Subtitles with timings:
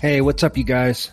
[0.00, 1.10] Hey, what's up, you guys?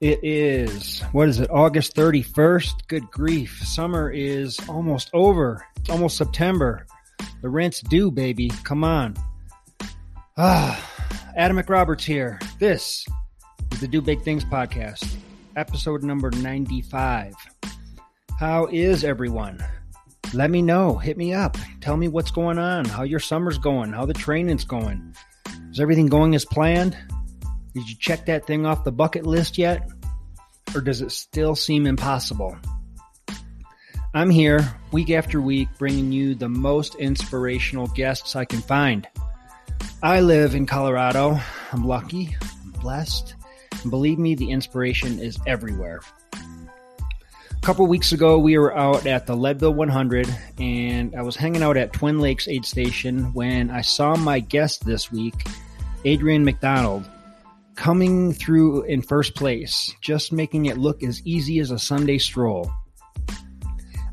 [0.00, 2.88] It is, what is it, August 31st?
[2.88, 3.60] Good grief.
[3.62, 5.62] Summer is almost over.
[5.76, 6.86] It's almost September.
[7.42, 8.50] The rent's due, baby.
[8.64, 9.16] Come on.
[10.38, 10.82] Ah,
[11.36, 12.40] Adam McRoberts here.
[12.58, 13.04] This
[13.72, 15.06] is the Do Big Things podcast,
[15.54, 17.34] episode number 95.
[18.38, 19.62] How is everyone?
[20.32, 20.96] Let me know.
[20.96, 21.58] Hit me up.
[21.82, 25.14] Tell me what's going on, how your summer's going, how the training's going.
[25.70, 26.96] Is everything going as planned?
[27.76, 29.86] Did you check that thing off the bucket list yet?
[30.74, 32.56] Or does it still seem impossible?
[34.14, 39.06] I'm here week after week bringing you the most inspirational guests I can find.
[40.02, 41.38] I live in Colorado.
[41.70, 43.34] I'm lucky, I'm blessed,
[43.82, 46.00] and believe me, the inspiration is everywhere.
[46.32, 51.62] A couple weeks ago, we were out at the Leadville 100, and I was hanging
[51.62, 55.34] out at Twin Lakes Aid Station when I saw my guest this week,
[56.06, 57.06] Adrian McDonald,
[57.76, 62.70] coming through in first place, just making it look as easy as a Sunday stroll.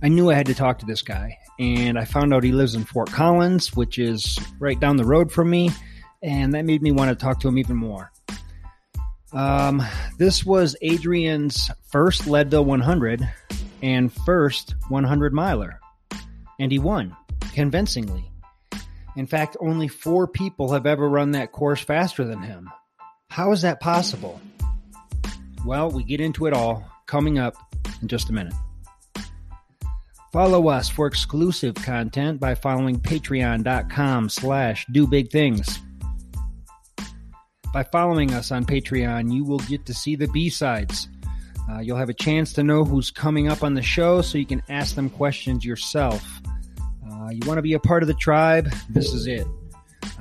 [0.01, 2.75] I knew I had to talk to this guy, and I found out he lives
[2.75, 5.71] in Fort Collins, which is right down the road from me,
[6.21, 8.11] and that made me want to talk to him even more.
[9.31, 9.81] Um,
[10.19, 13.27] this was Adrian's first Leadville 100
[13.81, 15.79] and first 100 miler,
[16.59, 17.15] and he won
[17.53, 18.29] convincingly.
[19.15, 22.69] In fact, only four people have ever run that course faster than him.
[23.33, 24.39] How is that possible?
[25.65, 27.55] Well, we get into it all coming up
[27.99, 28.53] in just a minute.
[30.31, 35.79] Follow us for exclusive content by following patreon.com slash do big things.
[37.73, 41.07] By following us on Patreon, you will get to see the B-sides.
[41.71, 44.45] Uh, you'll have a chance to know who's coming up on the show so you
[44.45, 46.23] can ask them questions yourself.
[47.11, 48.71] Uh, you want to be a part of the tribe?
[48.89, 49.47] This is it.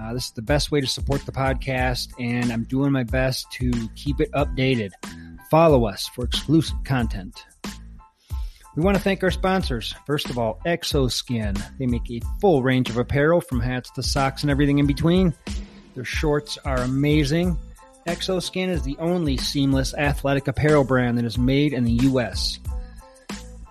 [0.00, 3.50] Uh, this is the best way to support the podcast, and I'm doing my best
[3.52, 4.90] to keep it updated.
[5.50, 7.44] Follow us for exclusive content.
[8.74, 9.94] We want to thank our sponsors.
[10.06, 11.62] First of all, Xoskin.
[11.78, 15.34] They make a full range of apparel from hats to socks and everything in between.
[15.94, 17.58] Their shorts are amazing.
[18.06, 22.58] Xoskin is the only seamless athletic apparel brand that is made in the U.S.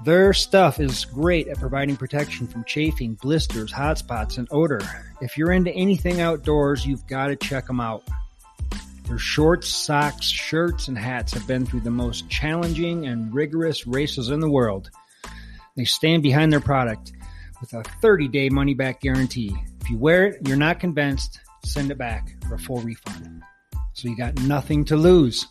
[0.03, 4.81] Their stuff is great at providing protection from chafing, blisters, hot spots, and odor.
[5.21, 8.01] If you're into anything outdoors, you've got to check them out.
[9.07, 14.29] Their shorts, socks, shirts, and hats have been through the most challenging and rigorous races
[14.29, 14.89] in the world.
[15.77, 17.11] They stand behind their product
[17.59, 19.55] with a 30 day money back guarantee.
[19.81, 23.43] If you wear it, you're not convinced, send it back for a full refund.
[23.93, 25.45] So you got nothing to lose.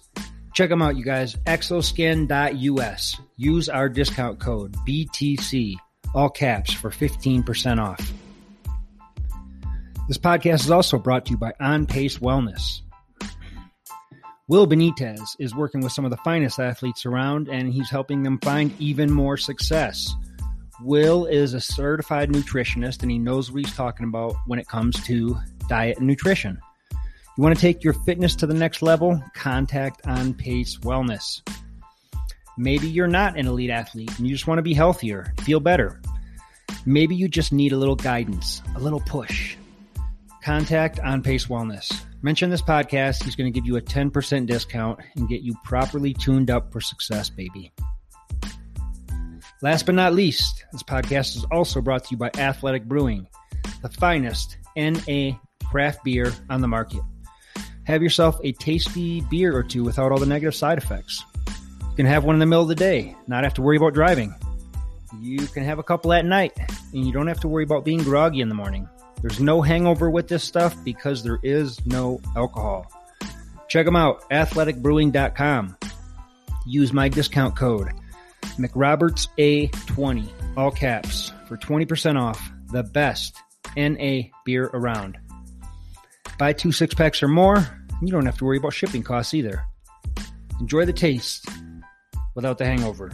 [0.52, 1.36] Check them out, you guys.
[1.46, 3.20] Xoskin.us.
[3.36, 5.76] Use our discount code BTC,
[6.14, 8.12] all caps, for 15% off.
[10.08, 12.80] This podcast is also brought to you by On Pace Wellness.
[14.48, 18.40] Will Benitez is working with some of the finest athletes around, and he's helping them
[18.40, 20.12] find even more success.
[20.82, 25.00] Will is a certified nutritionist, and he knows what he's talking about when it comes
[25.04, 25.38] to
[25.68, 26.58] diet and nutrition.
[27.36, 29.22] You want to take your fitness to the next level?
[29.34, 31.40] Contact On Pace Wellness.
[32.58, 36.02] Maybe you're not an elite athlete and you just want to be healthier, feel better.
[36.84, 39.56] Maybe you just need a little guidance, a little push.
[40.42, 42.04] Contact On Pace Wellness.
[42.22, 43.22] Mention this podcast.
[43.22, 46.80] He's going to give you a 10% discount and get you properly tuned up for
[46.80, 47.72] success, baby.
[49.62, 53.26] Last but not least, this podcast is also brought to you by Athletic Brewing,
[53.82, 57.02] the finest NA craft beer on the market.
[57.90, 61.24] Have yourself a tasty beer or two without all the negative side effects.
[61.48, 63.94] You can have one in the middle of the day, not have to worry about
[63.94, 64.32] driving.
[65.20, 66.56] You can have a couple at night,
[66.92, 68.88] and you don't have to worry about being groggy in the morning.
[69.22, 72.86] There's no hangover with this stuff because there is no alcohol.
[73.66, 75.76] Check them out, athleticbrewing.com.
[76.66, 77.88] Use my discount code,
[78.56, 83.36] McRobertsA20, all caps, for 20% off the best
[83.76, 85.18] NA beer around.
[86.38, 89.64] Buy two six packs or more, you don't have to worry about shipping costs either.
[90.60, 91.48] Enjoy the taste
[92.34, 93.10] without the hangover.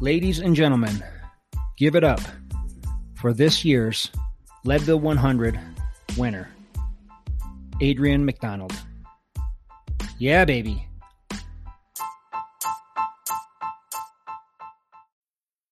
[0.00, 1.02] Ladies and gentlemen,
[1.76, 2.20] give it up
[3.14, 4.10] for this year's
[4.64, 5.58] Leadville 100
[6.16, 6.48] winner,
[7.80, 8.72] Adrian McDonald.
[10.18, 10.87] Yeah, baby.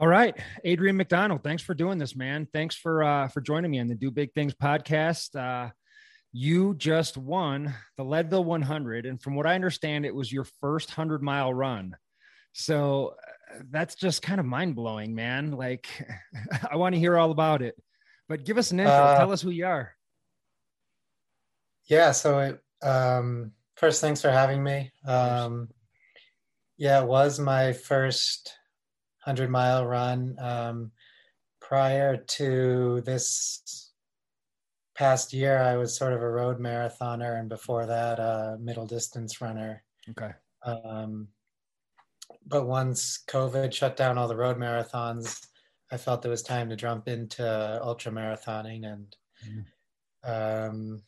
[0.00, 2.48] All right, Adrian McDonald, thanks for doing this, man.
[2.54, 5.36] Thanks for uh, for joining me on the Do Big Things podcast.
[5.36, 5.72] Uh,
[6.32, 10.90] you just won the Leadville 100, and from what I understand, it was your first
[10.90, 11.96] hundred mile run.
[12.54, 13.12] So
[13.52, 15.50] uh, that's just kind of mind blowing, man.
[15.50, 15.86] Like,
[16.70, 17.74] I want to hear all about it.
[18.26, 18.94] But give us an intro.
[18.94, 19.92] Uh, Tell us who you are.
[21.90, 22.12] Yeah.
[22.12, 24.92] So, it, um, first, thanks for having me.
[25.06, 25.68] Um,
[26.78, 28.56] yeah, it was my first
[29.30, 30.34] 100 mile run.
[30.40, 30.90] Um,
[31.60, 33.92] prior to this
[34.96, 39.40] past year, I was sort of a road marathoner, and before that, a middle distance
[39.40, 39.84] runner.
[40.10, 40.32] Okay.
[40.64, 41.28] Um,
[42.44, 45.46] but once COVID shut down all the road marathons,
[45.92, 49.16] I felt it was time to jump into ultra marathoning, and
[49.46, 50.68] mm.
[50.68, 51.02] um,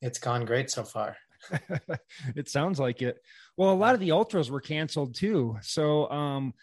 [0.00, 1.14] it's gone great so far.
[2.34, 3.18] it sounds like it.
[3.56, 5.56] Well, a lot of the ultras were canceled too.
[5.62, 6.54] So, um,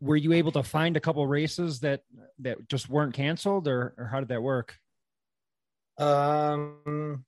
[0.00, 2.02] were you able to find a couple races that
[2.40, 4.78] that just weren't canceled, or, or how did that work?
[5.98, 7.24] Um.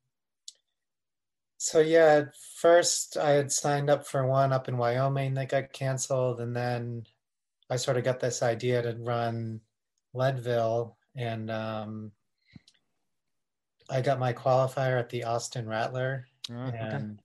[1.58, 5.72] So yeah, at first I had signed up for one up in Wyoming that got
[5.72, 7.04] canceled, and then
[7.70, 9.60] I sort of got this idea to run
[10.12, 12.12] Leadville, and um,
[13.88, 17.23] I got my qualifier at the Austin Rattler Oh, and okay.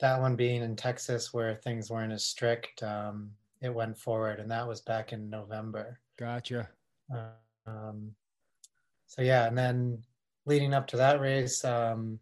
[0.00, 3.30] That one being in Texas where things weren't as strict, um,
[3.60, 5.98] it went forward, and that was back in November.
[6.16, 6.68] Gotcha.
[7.66, 8.14] Um,
[9.06, 10.02] so yeah, and then
[10.46, 12.20] leading up to that race, um,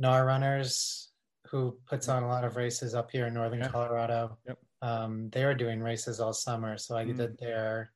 [0.00, 1.10] Gnar Runners,
[1.46, 3.68] who puts on a lot of races up here in northern yeah.
[3.68, 4.58] Colorado, yep.
[4.82, 6.76] um, they were doing races all summer.
[6.76, 7.16] So I mm.
[7.16, 7.92] did their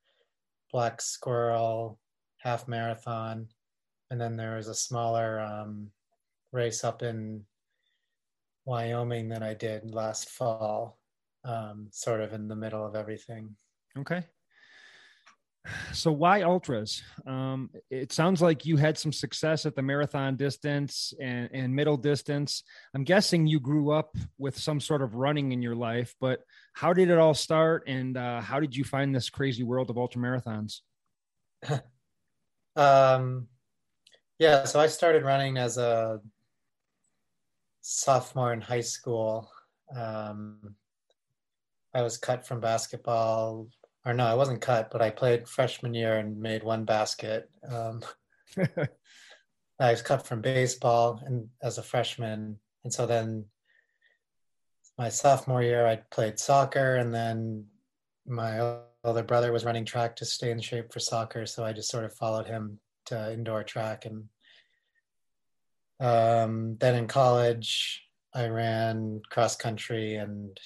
[0.73, 1.99] Black Squirrel
[2.39, 3.49] half marathon,
[4.11, 5.91] and then there was a smaller um,
[6.53, 7.45] race up in
[8.67, 10.99] Wyoming that I did last fall,
[11.45, 13.57] um, sort of in the middle of everything.
[13.99, 14.23] Okay.
[15.93, 17.03] So why ultras?
[17.27, 21.97] Um, it sounds like you had some success at the marathon distance and, and middle
[21.97, 22.63] distance.
[22.95, 26.43] I'm guessing you grew up with some sort of running in your life, but
[26.75, 29.99] how did it all start, and uh, how did you find this crazy world of
[29.99, 30.83] ultra marathons?
[32.77, 33.49] um,
[34.39, 36.21] yeah, so I started running as a
[37.89, 39.49] sophomore in high school,
[39.95, 40.75] um,
[41.95, 43.69] I was cut from basketball.
[44.05, 47.49] Or no, I wasn't cut, but I played freshman year and made one basket.
[47.69, 48.03] Um,
[49.79, 53.45] I was cut from baseball and as a freshman, and so then
[54.99, 57.67] my sophomore year I played soccer, and then
[58.27, 61.91] my older brother was running track to stay in shape for soccer, so I just
[61.91, 64.25] sort of followed him to indoor track and
[66.01, 68.03] um, then in college,
[68.35, 70.59] I ran cross country and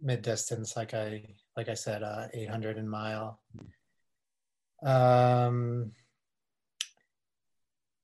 [0.00, 1.24] mid distance, like I
[1.56, 3.40] like I said, uh, 800 and mile.
[4.84, 5.92] Um,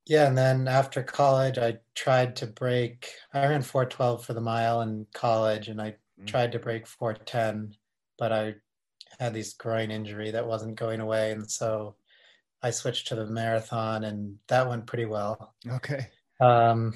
[0.07, 3.11] yeah, and then after college, I tried to break.
[3.33, 6.25] I ran 412 for the mile in college, and I mm-hmm.
[6.25, 7.75] tried to break 410,
[8.19, 8.55] but I
[9.21, 11.97] had this groin injury that wasn't going away, and so
[12.63, 15.55] I switched to the marathon, and that went pretty well.
[15.69, 16.07] Okay.
[16.43, 16.95] Um,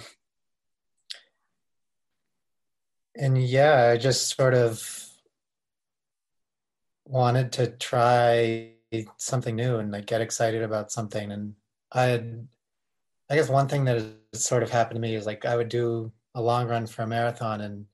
[3.15, 4.83] and yeah, I just sort of
[7.05, 8.73] wanted to try
[9.19, 11.31] something new and like get excited about something.
[11.31, 11.55] And
[11.93, 12.49] I had,
[13.31, 13.99] I guess one thing that
[14.33, 17.03] has sort of happened to me is like I would do a long run for
[17.03, 17.87] a marathon and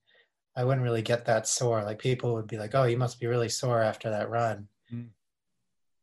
[0.56, 1.85] I wouldn't really get that sore.
[1.85, 5.09] Like people would be like, "Oh, you must be really sore after that run." Mm.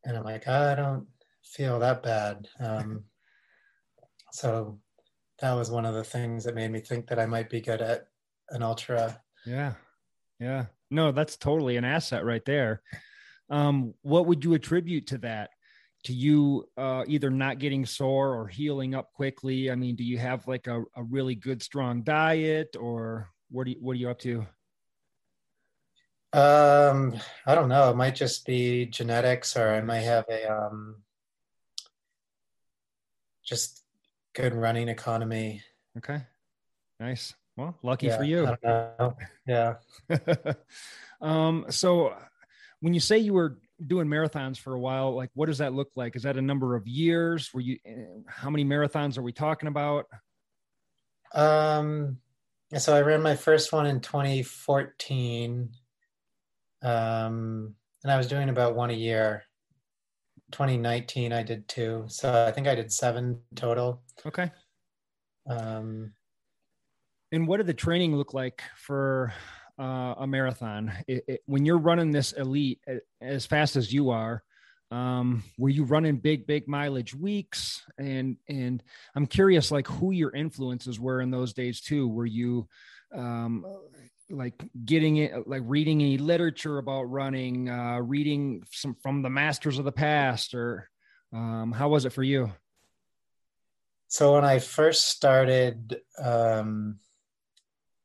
[0.04, 1.06] and I'm like, I don't
[1.44, 2.48] feel that bad.
[2.58, 3.04] Um,
[4.32, 4.78] so
[5.40, 7.80] that was one of the things that made me think that I might be good
[7.80, 8.08] at
[8.50, 9.20] an ultra.
[9.46, 9.74] Yeah.
[10.38, 10.66] Yeah.
[10.90, 12.82] No, that's totally an asset right there.
[13.48, 15.50] Um, what would you attribute to that?
[16.04, 19.70] To you uh, either not getting sore or healing up quickly?
[19.70, 23.70] I mean, do you have like a, a really good, strong diet or what are
[23.70, 24.46] you, what are you up to?
[26.32, 27.90] Um, I don't know.
[27.90, 31.02] It might just be genetics, or I might have a um,
[33.44, 33.79] just
[34.34, 35.62] good running economy.
[35.98, 36.22] Okay,
[36.98, 37.34] nice.
[37.56, 38.56] Well, lucky yeah, for you.
[39.46, 39.74] Yeah.
[41.20, 41.66] um.
[41.70, 42.14] So,
[42.80, 45.90] when you say you were doing marathons for a while, like what does that look
[45.96, 46.16] like?
[46.16, 47.50] Is that a number of years?
[47.52, 47.78] Were you?
[47.84, 50.06] Eh, how many marathons are we talking about?
[51.34, 52.18] Um.
[52.76, 55.70] So I ran my first one in 2014
[56.82, 59.44] um, and I was doing about one a year.
[60.52, 64.02] 2019, I did two, so I think I did seven total.
[64.26, 64.50] Okay.
[65.48, 66.12] Um,
[67.32, 69.32] and what did the training look like for
[69.78, 70.92] uh, a marathon?
[71.06, 72.80] It, it, when you're running this elite
[73.20, 74.42] as fast as you are,
[74.90, 77.82] um, were you running big, big mileage weeks?
[77.98, 78.82] And and
[79.14, 82.08] I'm curious, like who your influences were in those days too.
[82.08, 82.68] Were you
[83.14, 83.64] um,
[84.30, 89.78] like getting it like reading any literature about running uh reading some from the masters
[89.78, 90.88] of the past or
[91.32, 92.52] um how was it for you
[94.10, 96.98] so when i first started um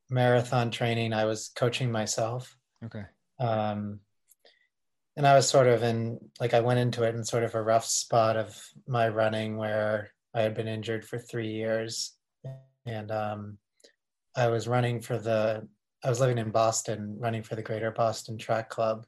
[0.10, 2.56] marathon training i was coaching myself.
[2.86, 3.04] Okay.
[3.40, 4.00] Um
[5.18, 7.62] and i was sort of in like i went into it in sort of a
[7.62, 8.56] rough spot of
[8.88, 12.14] my running where i had been injured for three years.
[12.86, 13.58] And um
[14.36, 15.68] I was running for the
[16.04, 19.08] I was living in Boston, running for the Greater Boston Track Club,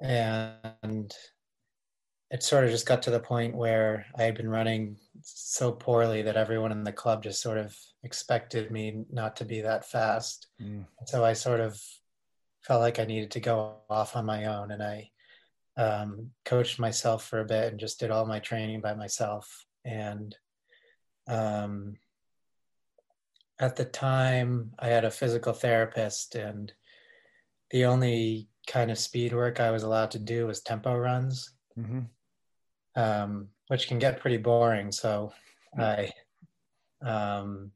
[0.00, 1.14] and
[2.32, 6.22] it sort of just got to the point where I had been running so poorly
[6.22, 10.46] that everyone in the club just sort of expected me not to be that fast.
[10.60, 10.86] Mm.
[11.06, 11.80] So I sort of
[12.62, 15.10] felt like I needed to go off on my own, and I
[15.76, 19.66] um, coached myself for a bit and just did all my training by myself.
[19.84, 20.34] And
[21.28, 21.96] um,
[23.58, 26.72] at the time I had a physical therapist and
[27.70, 32.00] the only kind of speed work I was allowed to do was tempo runs, mm-hmm.
[32.96, 34.92] Um, which can get pretty boring.
[34.92, 35.32] So
[35.78, 36.10] I,
[37.00, 37.72] um,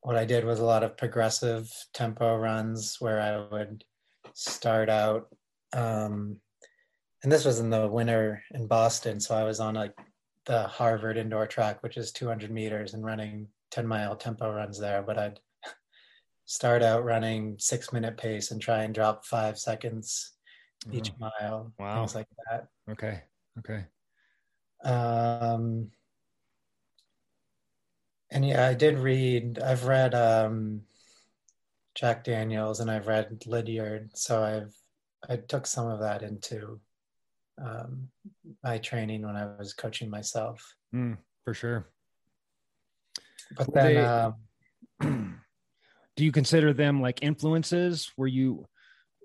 [0.00, 3.84] what I did was a lot of progressive tempo runs where I would
[4.34, 5.28] start out,
[5.72, 6.36] um,
[7.22, 9.18] and this was in the winter in Boston.
[9.20, 9.94] So I was on like
[10.44, 15.02] the Harvard indoor track, which is 200 meters and running 10 mile tempo runs there,
[15.02, 15.40] but I'd
[16.44, 20.32] start out running six minute pace and try and drop five seconds
[20.92, 21.30] each oh.
[21.40, 21.72] mile.
[21.78, 21.96] Wow.
[21.96, 22.68] Things like that.
[22.90, 23.22] Okay.
[23.58, 23.84] Okay.
[24.84, 25.90] Um,
[28.30, 30.82] and yeah, I did read, I've read um,
[31.94, 34.10] Jack Daniels and I've read Lydiard.
[34.14, 34.74] So I've,
[35.28, 36.80] I took some of that into
[37.62, 38.08] um,
[38.62, 40.74] my training when I was coaching myself.
[40.94, 41.88] Mm, for sure.
[43.56, 44.32] But then, they, uh,
[45.00, 48.12] do you consider them like influences?
[48.16, 48.66] Were you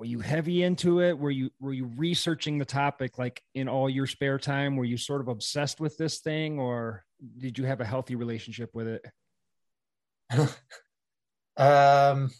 [0.01, 1.15] were you heavy into it?
[1.15, 4.75] Were you were you researching the topic like in all your spare time?
[4.75, 7.05] Were you sort of obsessed with this thing, or
[7.37, 9.05] did you have a healthy relationship with it?
[11.57, 12.31] um,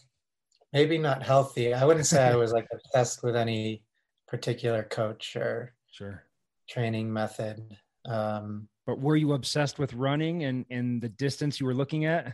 [0.72, 1.72] maybe not healthy.
[1.72, 3.84] I wouldn't say I was like obsessed with any
[4.26, 6.24] particular coach or sure
[6.68, 7.62] training method.
[8.06, 12.32] Um, but were you obsessed with running and and the distance you were looking at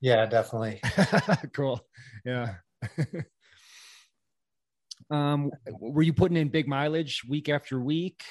[0.00, 0.80] yeah definitely
[1.52, 1.80] cool
[2.24, 2.54] yeah
[5.12, 8.22] um were you putting in big mileage week after week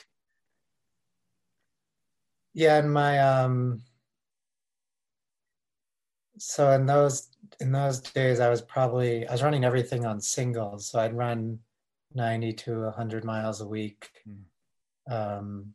[2.54, 3.82] yeah in my um
[6.38, 10.90] so in those in those days i was probably i was running everything on singles
[10.90, 11.60] so i'd run
[12.14, 15.36] 90 to 100 miles a week mm.
[15.38, 15.74] um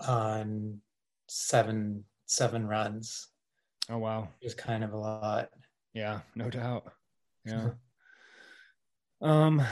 [0.00, 0.80] on
[1.26, 3.28] seven seven runs.
[3.90, 4.28] Oh wow.
[4.40, 5.50] It was kind of a lot.
[5.94, 6.92] Yeah, no doubt.
[7.44, 7.70] Yeah.
[9.20, 9.62] um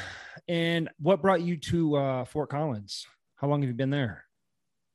[0.49, 3.07] and what brought you to uh Fort Collins?
[3.37, 4.25] How long have you been there?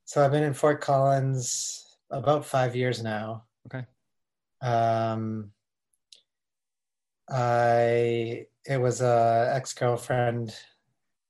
[0.04, 3.44] So I've been in Fort Collins about 5 years now.
[3.66, 3.86] Okay.
[4.60, 5.52] Um
[7.30, 10.54] I it was a ex-girlfriend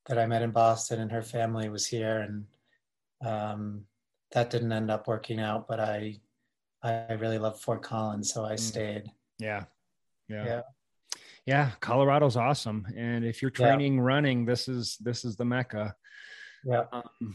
[0.06, 2.46] that I met in Boston and her family was here and
[3.24, 3.84] um
[4.32, 6.20] that didn't end up working out, but I
[6.82, 8.60] I really love Fort Collins, so I mm.
[8.60, 9.04] stayed.
[9.38, 9.64] Yeah.
[10.28, 10.44] Yeah.
[10.44, 10.60] Yeah.
[11.46, 14.02] Yeah, Colorado's awesome, and if you're training yeah.
[14.02, 15.94] running, this is this is the mecca.
[16.64, 16.84] Yeah.
[16.92, 17.34] Um,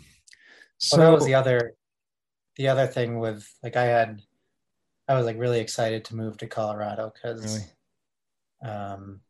[0.77, 1.73] so well, that was the other
[2.55, 4.21] the other thing with like I had
[5.07, 7.67] I was like really excited to move to Colorado because
[8.63, 8.73] really?
[8.73, 9.21] um,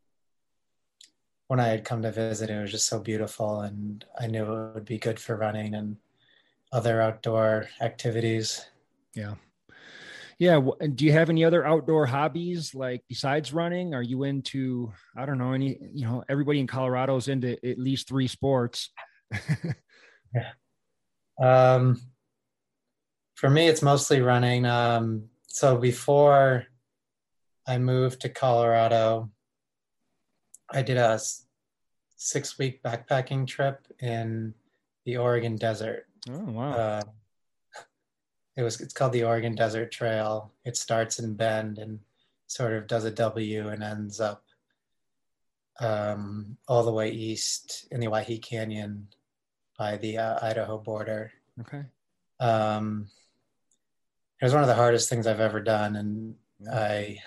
[1.48, 4.74] when I had come to visit, it was just so beautiful, and I knew it
[4.74, 5.96] would be good for running and
[6.72, 8.64] other outdoor activities.
[9.14, 9.34] Yeah.
[10.38, 10.60] Yeah.
[10.80, 13.94] And Do you have any other outdoor hobbies like besides running?
[13.94, 17.78] Are you into, I don't know, any, you know, everybody in Colorado is into at
[17.78, 18.90] least three sports.
[19.32, 19.72] yeah.
[21.40, 22.00] Um,
[23.36, 24.66] for me, it's mostly running.
[24.66, 26.64] Um, so before
[27.64, 29.30] I moved to Colorado,
[30.68, 31.20] I did a
[32.16, 34.52] six week backpacking trip in
[35.04, 36.06] the Oregon desert.
[36.28, 36.72] Oh, wow.
[36.72, 37.02] Uh,
[38.58, 40.50] it was, it's called the Oregon Desert Trail.
[40.64, 42.00] It starts in Bend and
[42.48, 44.42] sort of does a W and ends up
[45.78, 49.06] um, all the way east in the Owyhee Canyon
[49.78, 51.30] by the uh, Idaho border.
[51.60, 51.84] Okay.
[52.40, 53.06] Um,
[54.40, 56.34] it was one of the hardest things I've ever done, and
[56.68, 57.18] I,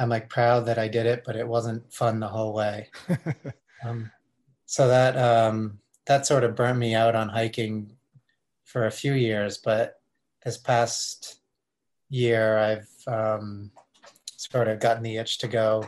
[0.00, 2.88] I'm like proud that I did it, but it wasn't fun the whole way.
[3.84, 4.10] um,
[4.66, 7.92] so that um, that sort of burnt me out on hiking
[8.64, 9.99] for a few years, but
[10.44, 11.40] this past
[12.08, 13.70] year I've um,
[14.36, 15.86] sort of gotten the itch to go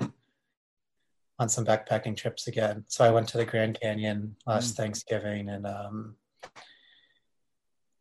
[1.38, 2.84] on some backpacking trips again.
[2.88, 4.76] So I went to the Grand Canyon last mm.
[4.76, 6.16] Thanksgiving and um,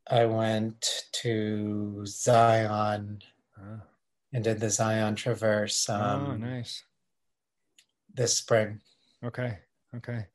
[0.09, 3.21] I went to Zion
[3.59, 3.79] oh.
[4.33, 5.87] and did the Zion Traverse.
[5.89, 6.83] Oh, um, oh, nice.
[8.13, 8.81] This spring.
[9.23, 9.59] Okay.
[9.95, 10.27] Okay.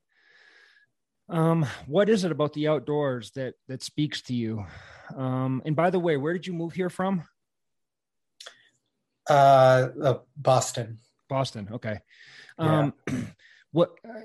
[1.28, 4.64] Um, what is it about the outdoors that that speaks to you?
[5.14, 7.24] Um, and by the way, where did you move here from?
[9.28, 10.98] Uh, uh Boston.
[11.28, 11.68] Boston.
[11.72, 11.98] Okay.
[12.58, 13.20] Um, yeah.
[13.76, 14.20] what uh,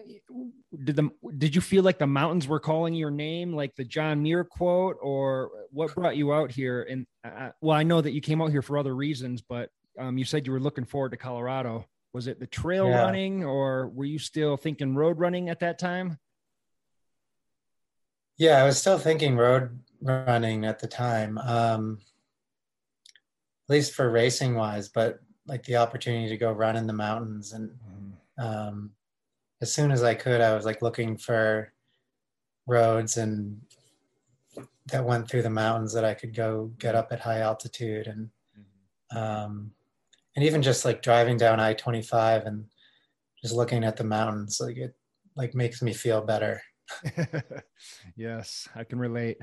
[0.85, 4.23] did the did you feel like the mountains were calling your name like the john
[4.23, 8.21] muir quote or what brought you out here and uh, well i know that you
[8.21, 11.17] came out here for other reasons but um, you said you were looking forward to
[11.17, 13.03] colorado was it the trail yeah.
[13.03, 16.17] running or were you still thinking road running at that time
[18.37, 21.99] yeah i was still thinking road running at the time um,
[23.69, 27.53] at least for racing wise but like the opportunity to go run in the mountains
[27.53, 28.43] and mm-hmm.
[28.43, 28.91] um,
[29.61, 31.71] as soon as I could, I was like looking for
[32.67, 33.61] roads and
[34.91, 38.29] that went through the mountains that I could go get up at high altitude and
[38.57, 39.17] mm-hmm.
[39.17, 39.71] um,
[40.35, 42.65] and even just like driving down I twenty five and
[43.41, 44.95] just looking at the mountains like it
[45.35, 46.61] like makes me feel better.
[48.15, 49.37] yes, I can relate.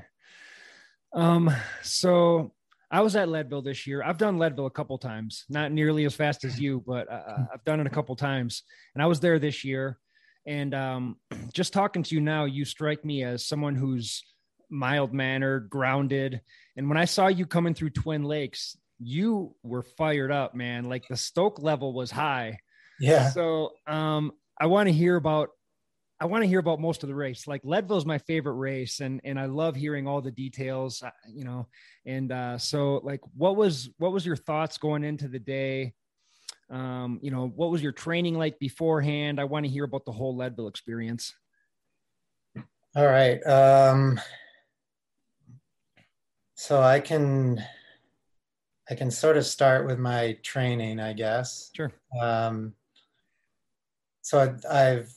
[1.13, 2.53] Um, so
[2.91, 4.03] I was at Leadville this year.
[4.03, 7.63] I've done Leadville a couple times, not nearly as fast as you, but uh, I've
[7.63, 8.63] done it a couple times.
[8.95, 9.99] And I was there this year.
[10.45, 11.17] And um,
[11.53, 14.23] just talking to you now, you strike me as someone who's
[14.69, 16.41] mild mannered, grounded.
[16.77, 20.85] And when I saw you coming through Twin Lakes, you were fired up, man.
[20.85, 22.59] Like the stoke level was high.
[22.99, 23.29] Yeah.
[23.29, 25.49] So um, I want to hear about
[26.21, 27.47] I want to hear about most of the race.
[27.47, 31.01] Like Leadville's my favorite race, and and I love hearing all the details.
[31.01, 31.67] Uh, you know,
[32.05, 35.93] and uh, so like, what was what was your thoughts going into the day?
[36.69, 39.39] Um, you know, what was your training like beforehand?
[39.39, 41.33] I want to hear about the whole Leadville experience.
[42.95, 43.41] All right.
[43.45, 44.19] Um,
[46.55, 47.63] so I can
[48.89, 51.69] I can sort of start with my training, I guess.
[51.75, 51.91] Sure.
[52.19, 52.73] Um,
[54.21, 55.13] so I, I've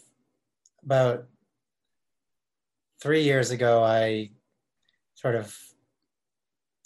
[0.84, 1.26] about
[3.00, 4.30] three years ago, I
[5.14, 5.56] sort of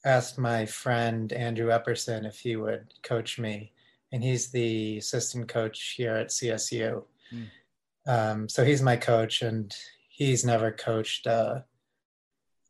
[0.04, 3.72] asked my friend Andrew Epperson if he would coach me
[4.12, 7.02] and he's the assistant coach here at CSU.
[7.32, 7.46] Mm.
[8.06, 9.74] Um, so he's my coach, and
[10.08, 11.64] he's never coached a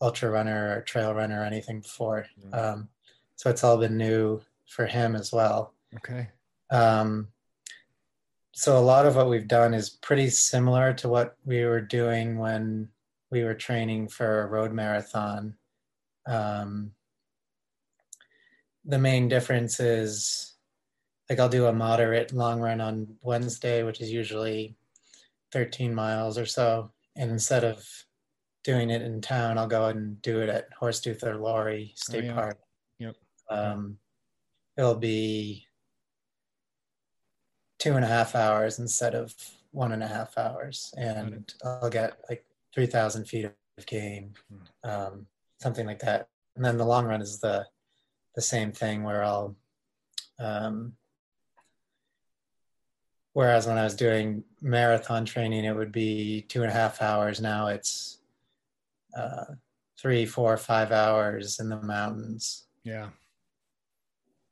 [0.00, 2.26] ultra runner or trail runner or anything before.
[2.46, 2.54] Mm.
[2.58, 2.88] Um,
[3.36, 5.74] so it's all been new for him as well.
[5.96, 6.28] Okay.
[6.70, 7.28] Um,
[8.58, 12.38] so a lot of what we've done is pretty similar to what we were doing
[12.38, 12.88] when
[13.30, 15.54] we were training for a road marathon.
[16.26, 16.92] Um,
[18.82, 20.54] the main difference is
[21.28, 24.74] like I'll do a moderate long run on Wednesday, which is usually
[25.52, 26.90] 13 miles or so.
[27.14, 27.86] And instead of
[28.64, 32.26] doing it in town, I'll go and do it at Horsetooth or Lory State oh,
[32.28, 32.32] yeah.
[32.32, 32.58] Park.
[33.00, 33.16] Yep.
[33.50, 33.98] Um,
[34.78, 35.65] it'll be
[37.78, 39.34] two and a half hours instead of
[39.72, 44.90] one and a half hours, and I'll get like 3,000 feet of gain, hmm.
[44.90, 45.26] um,
[45.60, 46.28] something like that.
[46.56, 47.66] And then the long run is the
[48.34, 49.56] the same thing where I'll
[50.38, 50.92] um,
[53.36, 57.38] whereas when I was doing marathon training, it would be two and a half hours.
[57.38, 58.18] Now it's
[59.14, 59.44] uh,
[60.00, 62.64] three, four, five hours in the mountains.
[62.84, 63.10] Yeah.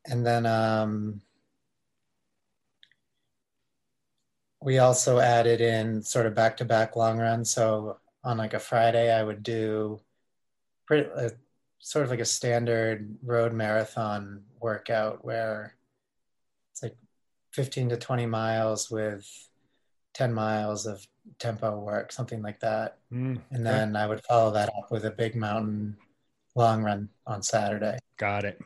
[0.06, 1.22] And then um,
[4.64, 7.52] we also added in sort of back to back long runs.
[7.52, 10.00] So on like a Friday, I would do
[10.86, 11.28] pretty, uh,
[11.78, 15.76] sort of like a standard road marathon workout where
[16.72, 16.96] it's like
[17.52, 19.28] 15 to 20 miles with
[20.14, 21.06] 10 miles of
[21.38, 22.96] tempo work, something like that.
[23.12, 25.98] Mm, and then I would follow that up with a big mountain
[26.54, 27.98] long run on Saturday.
[28.16, 28.58] Got it.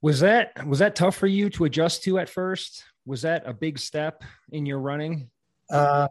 [0.00, 2.82] Was that was that tough for you to adjust to at first?
[3.04, 5.30] Was that a big step in your running?
[5.70, 6.08] Uh,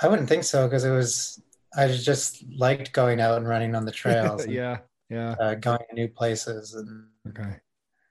[0.00, 1.42] I wouldn't think so because it was.
[1.76, 4.44] I just liked going out and running on the trails.
[4.44, 4.78] and, yeah,
[5.10, 5.34] yeah.
[5.40, 7.06] Uh, going to new places and.
[7.28, 7.56] Okay.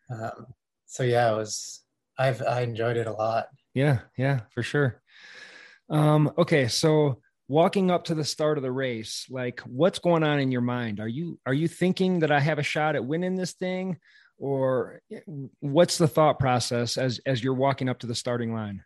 [0.10, 0.48] Um,
[0.86, 1.82] so yeah, it was.
[2.18, 3.48] I've I enjoyed it a lot.
[3.74, 5.02] Yeah, yeah, for sure.
[5.90, 10.40] Um, okay, so walking up to the start of the race, like what's going on
[10.40, 11.00] in your mind?
[11.00, 13.98] Are you are you thinking that I have a shot at winning this thing?
[14.40, 15.02] Or
[15.60, 18.84] what's the thought process as as you're walking up to the starting line?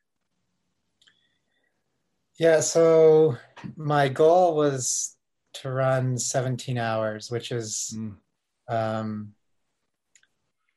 [2.39, 3.37] Yeah, so
[3.75, 5.15] my goal was
[5.55, 8.15] to run 17 hours, which is mm.
[8.69, 9.33] um,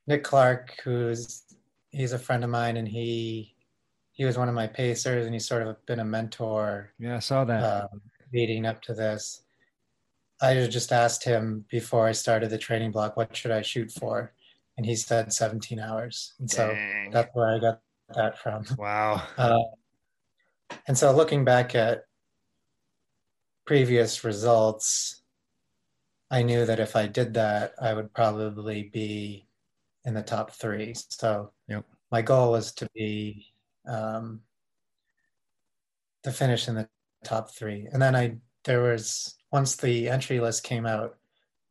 [0.06, 1.44] Nick Clark, who's
[1.90, 3.54] he's a friend of mine, and he
[4.12, 6.92] he was one of my pacers, and he's sort of been a mentor.
[6.98, 7.88] Yeah, I saw that uh,
[8.32, 9.42] leading up to this.
[10.42, 14.33] I just asked him before I started the training block, what should I shoot for?
[14.76, 16.34] And he said 17 hours.
[16.38, 16.56] And Dang.
[16.56, 17.80] so that's where I got
[18.14, 18.64] that from.
[18.78, 19.22] Wow.
[19.36, 19.58] Uh,
[20.86, 22.04] and so looking back at
[23.66, 25.22] previous results,
[26.30, 29.46] I knew that if I did that, I would probably be
[30.04, 30.94] in the top three.
[31.08, 31.84] So yep.
[32.10, 33.46] my goal was to be
[33.86, 34.40] um,
[36.24, 36.88] to finish in the
[37.24, 37.88] top three.
[37.92, 41.16] And then I there was once the entry list came out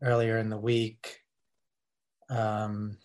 [0.01, 1.19] earlier in the week,
[2.33, 2.97] um,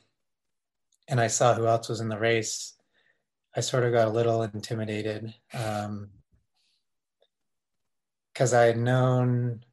[1.09, 2.75] and I saw who else was in the race.
[3.57, 6.11] I sort of got a little intimidated because um,
[8.53, 9.65] I had known,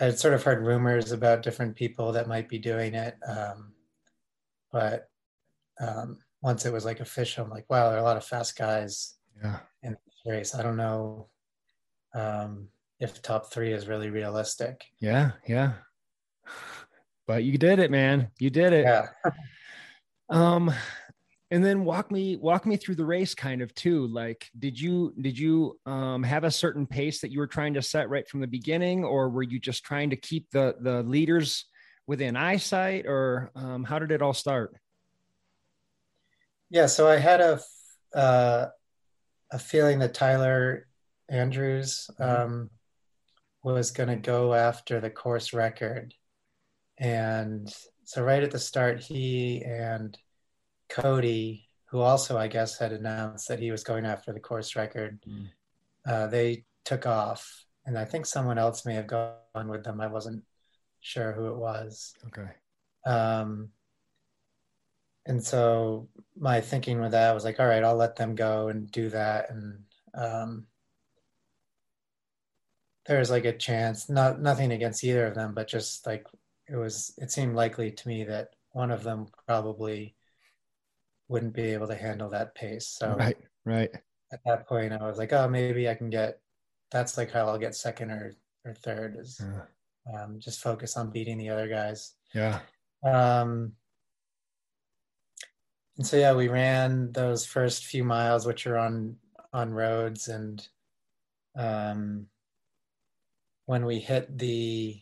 [0.00, 3.16] I had sort of heard rumors about different people that might be doing it.
[3.26, 3.74] Um,
[4.70, 5.08] but
[5.80, 8.56] um, once it was like official, I'm like, wow, there are a lot of fast
[8.56, 9.58] guys yeah.
[9.82, 10.54] in this race.
[10.54, 11.28] I don't know
[12.14, 12.68] um,
[13.00, 14.84] if top three is really realistic.
[15.00, 15.74] Yeah, yeah.
[17.32, 18.28] But you did it, man.
[18.38, 18.84] You did it.
[18.84, 19.06] Yeah.
[20.28, 20.70] um,
[21.50, 25.14] and then walk me walk me through the race kind of too like did you
[25.18, 28.40] did you um, have a certain pace that you were trying to set right from
[28.40, 31.64] the beginning or were you just trying to keep the the leaders
[32.06, 34.74] within eyesight or um, how did it all start
[36.68, 37.60] yeah so i had a
[38.14, 38.66] uh,
[39.50, 40.86] a feeling that tyler
[41.30, 42.42] andrews mm-hmm.
[42.42, 42.70] um,
[43.62, 46.14] was going to go after the course record
[47.02, 50.16] and so right at the start he and
[50.88, 55.20] Cody, who also I guess had announced that he was going after the course record,
[55.28, 55.48] mm.
[56.06, 59.34] uh, they took off, and I think someone else may have gone
[59.66, 60.00] with them.
[60.00, 60.44] I wasn't
[61.00, 62.14] sure who it was.
[62.28, 62.48] Okay.
[63.04, 63.70] Um,
[65.26, 68.88] and so my thinking with that was like, all right, I'll let them go and
[68.88, 69.82] do that, and
[70.14, 70.66] um,
[73.06, 76.28] there's like a chance, not nothing against either of them, but just like
[76.72, 80.16] it was, it seemed likely to me that one of them probably
[81.28, 82.86] wouldn't be able to handle that pace.
[82.86, 83.90] So right, right.
[84.32, 86.40] At that point, I was like, oh, maybe I can get.
[86.90, 90.22] That's like how I'll get second or or third is yeah.
[90.22, 92.14] um, just focus on beating the other guys.
[92.34, 92.60] Yeah.
[93.04, 93.72] Um,
[95.98, 99.16] and so yeah, we ran those first few miles, which are on
[99.52, 100.66] on roads, and
[101.56, 102.26] um,
[103.66, 105.00] when we hit the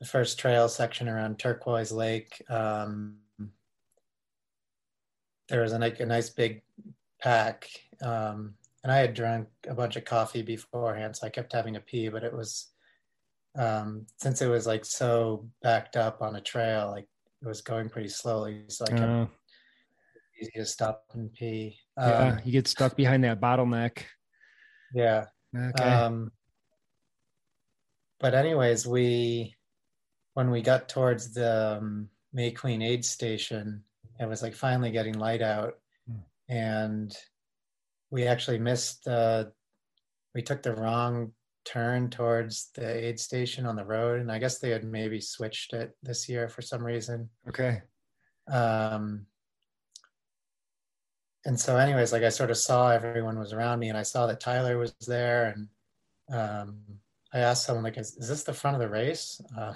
[0.00, 3.16] the first trail section around Turquoise Lake, um,
[5.48, 6.62] there was a, a nice big
[7.20, 7.68] pack.
[8.02, 11.80] Um, and I had drunk a bunch of coffee beforehand, so I kept having to
[11.80, 12.68] pee, but it was,
[13.58, 17.06] um, since it was like so backed up on a trail, like
[17.42, 18.64] it was going pretty slowly.
[18.68, 19.26] So I kept uh,
[20.40, 21.76] easy to stop and pee.
[21.98, 23.98] Um, yeah, you get stuck behind that bottleneck.
[24.94, 25.26] Yeah.
[25.54, 25.84] Okay.
[25.84, 26.32] Um,
[28.18, 29.56] but anyways, we,
[30.34, 33.82] when we got towards the um, May Queen aid station,
[34.18, 35.74] it was like finally getting light out.
[36.10, 36.22] Mm.
[36.48, 37.16] and
[38.10, 39.44] we actually missed uh,
[40.34, 41.32] we took the wrong
[41.64, 44.20] turn towards the aid station on the road.
[44.20, 47.28] And i guess they had maybe switched it this year for some reason.
[47.48, 47.82] Okay.
[48.50, 49.26] Um
[51.44, 54.26] and so anyways, like I sort of saw everyone was around me and I saw
[54.26, 55.54] that Tyler was there.
[55.56, 56.80] And um,
[57.32, 59.40] I asked someone like, is, is this the front of the race?
[59.56, 59.72] Uh,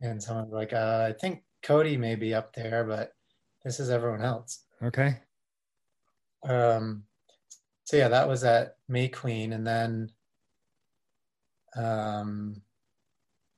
[0.00, 3.14] and someone's like, uh, I think Cody may be up there, but
[3.64, 4.64] this is everyone else.
[4.82, 5.18] Okay.
[6.48, 7.04] Um,
[7.84, 10.12] so yeah, that was at May Queen, and then
[11.76, 12.62] um,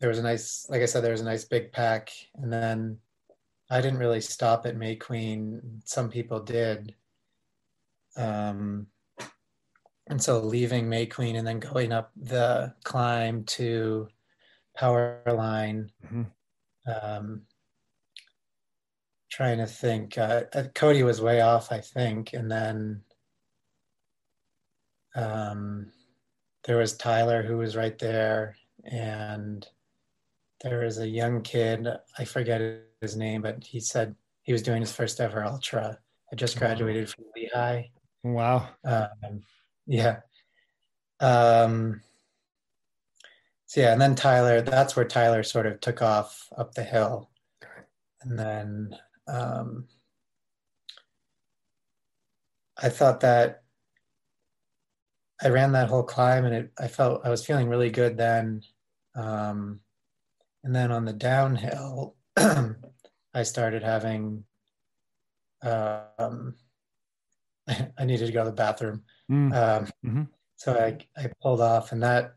[0.00, 2.98] there was a nice, like I said, there was a nice big pack, and then
[3.70, 5.82] I didn't really stop at May Queen.
[5.84, 6.94] Some people did.
[8.16, 8.88] Um,
[10.08, 14.08] and so leaving May Queen and then going up the climb to
[14.80, 16.22] Power Line, mm-hmm.
[16.90, 17.42] um,
[19.30, 20.16] trying to think.
[20.16, 23.02] Uh, uh, Cody was way off, I think, and then
[25.14, 25.92] um,
[26.64, 28.56] there was Tyler who was right there,
[28.90, 29.66] and
[30.62, 31.86] there was a young kid.
[32.18, 34.14] I forget his name, but he said
[34.44, 35.98] he was doing his first ever ultra.
[36.32, 37.82] I just graduated from Lehigh.
[38.22, 38.70] Wow.
[38.84, 39.42] Um,
[39.86, 40.20] yeah.
[41.20, 42.00] Um,
[43.70, 44.60] so yeah, and then Tyler.
[44.62, 47.30] That's where Tyler sort of took off up the hill,
[48.20, 48.96] and then
[49.28, 49.86] um,
[52.76, 53.62] I thought that
[55.40, 58.62] I ran that whole climb and it, I felt I was feeling really good then.
[59.14, 59.78] Um,
[60.64, 64.42] and then on the downhill, I started having,
[65.62, 66.56] um,
[67.68, 69.04] I needed to go to the bathroom.
[69.30, 69.54] Mm.
[69.54, 70.22] Um, mm-hmm.
[70.56, 72.34] So I, I pulled off and that,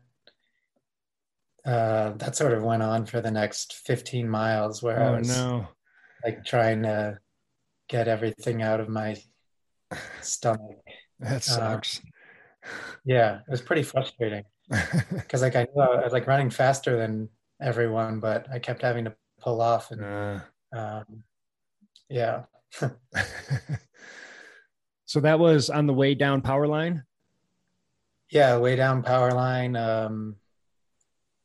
[1.66, 5.28] uh, that sort of went on for the next 15 miles where oh, I was
[5.28, 5.66] no.
[6.24, 7.18] like trying to
[7.88, 9.16] get everything out of my
[10.20, 10.78] stomach.
[11.20, 12.00] That uh, sucks.
[13.04, 14.44] Yeah, it was pretty frustrating
[15.12, 17.28] because like I knew I was like running faster than
[17.60, 20.40] everyone, but I kept having to pull off and uh.
[20.72, 21.24] um,
[22.08, 22.42] yeah.
[25.06, 27.04] so that was on the way down power line.
[28.30, 29.76] Yeah, way down power line.
[29.76, 30.36] Um,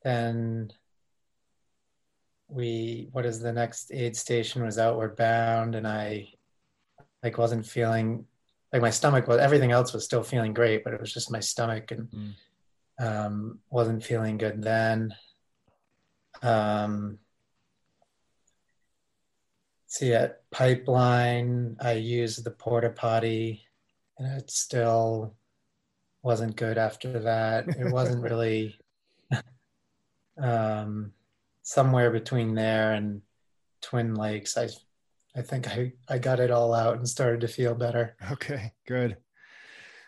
[0.10, 0.72] then
[2.48, 6.30] we what is the next aid station was outward bound and I
[7.22, 8.26] like wasn't feeling
[8.74, 11.40] like my stomach was everything else was still feeling great, but it was just my
[11.40, 12.34] stomach and mm.
[13.00, 15.14] um, wasn't feeling good then.
[16.42, 17.18] Um,
[19.88, 23.66] see at pipeline, I used the porta potty,
[24.18, 25.34] and it still
[26.22, 27.68] wasn't good after that.
[27.70, 28.80] It wasn't really
[30.40, 31.14] um,
[31.64, 33.22] somewhere between there and
[33.82, 34.58] Twin Lakes.
[34.58, 34.70] I
[35.36, 38.16] I think I, I got it all out and started to feel better.
[38.32, 39.18] Okay, good.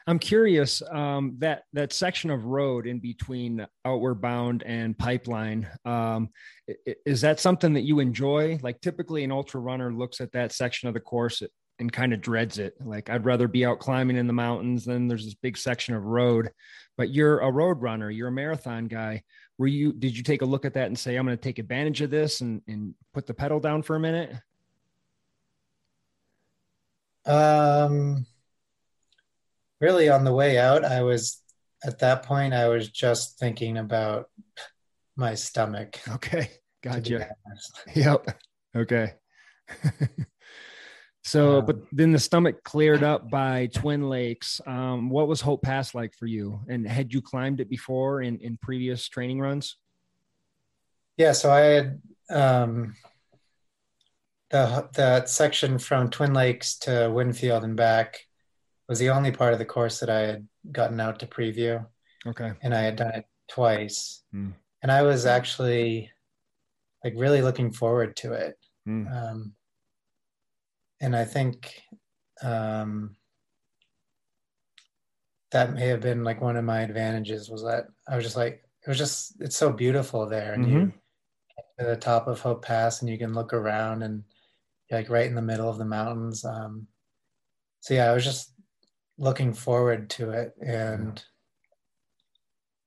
[0.08, 6.30] I'm curious um, that that section of road in between Outward Bound and Pipeline um,
[7.06, 8.60] is that something that you enjoy?
[8.64, 11.44] Like typically, an ultra runner looks at that section of the course
[11.80, 12.74] and kind of dreads it.
[12.84, 16.04] Like I'd rather be out climbing in the mountains than there's this big section of
[16.04, 16.50] road.
[16.98, 18.10] But you're a road runner.
[18.10, 19.24] You're a marathon guy.
[19.62, 19.94] Were you?
[19.94, 22.10] Did you take a look at that and say, "I'm going to take advantage of
[22.10, 24.34] this and and put the pedal down for a minute"?
[27.28, 28.26] Um,
[29.80, 31.44] really, on the way out, I was
[31.84, 32.56] at that point.
[32.56, 34.32] I was just thinking about
[35.16, 36.00] my stomach.
[36.10, 36.50] Okay,
[36.82, 37.30] gotcha.
[37.94, 38.42] Yep.
[38.76, 39.14] Okay.
[41.24, 44.60] so, um, but then the stomach cleared up by Twin Lakes.
[44.66, 46.62] Um, what was Hope Pass like for you?
[46.68, 49.78] And had you climbed it before in in previous training runs?
[51.18, 52.96] Yeah, so I had um,
[54.50, 58.26] the that section from Twin Lakes to Winfield and back
[58.88, 61.86] was the only part of the course that I had gotten out to preview.
[62.26, 62.52] Okay.
[62.62, 64.24] And I had done it twice.
[64.34, 64.54] Mm.
[64.84, 66.12] And I was actually
[67.04, 68.58] like really looking forward to it.
[68.88, 69.12] Mm.
[69.12, 69.54] Um,
[71.02, 71.82] and I think
[72.44, 73.16] um,
[75.52, 78.64] that may have been like one of my advantages was that I was just like,
[78.86, 80.54] it was just, it's so beautiful there.
[80.54, 80.76] And mm-hmm.
[80.76, 80.94] you
[81.80, 84.24] to the top of Hope Pass and you can look around and
[84.92, 86.46] like right in the middle of the mountains.
[86.46, 86.88] Um,
[87.80, 88.54] so yeah, I was just
[89.18, 91.24] looking forward to it and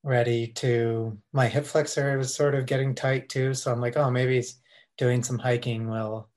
[0.04, 1.18] ready to.
[1.32, 4.44] My hip flexor was sort of getting tight too, so I'm like, oh, maybe
[4.98, 6.28] doing some hiking will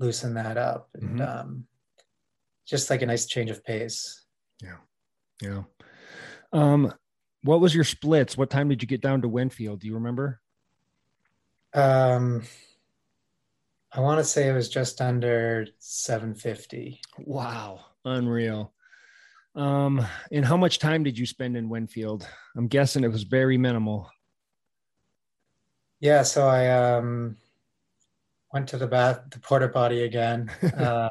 [0.00, 1.40] loosen that up, and mm-hmm.
[1.40, 1.66] um,
[2.66, 4.24] just like a nice change of pace.
[4.62, 4.78] Yeah,
[5.40, 5.62] yeah.
[6.52, 6.92] Um,
[7.42, 8.36] what was your splits?
[8.36, 9.80] What time did you get down to Winfield?
[9.80, 10.40] Do you remember?
[11.72, 12.42] Um,
[13.92, 17.00] I want to say it was just under 750.
[17.18, 18.72] Wow, unreal.
[19.54, 22.26] Um, and how much time did you spend in Winfield?
[22.56, 24.08] I'm guessing it was very minimal.
[26.00, 27.36] Yeah, so I um,
[28.52, 31.10] went to the bath, the porta potty again, um,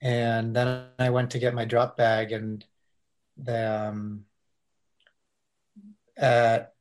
[0.00, 2.64] and then I went to get my drop bag, and
[3.36, 4.24] the um,
[6.16, 6.72] at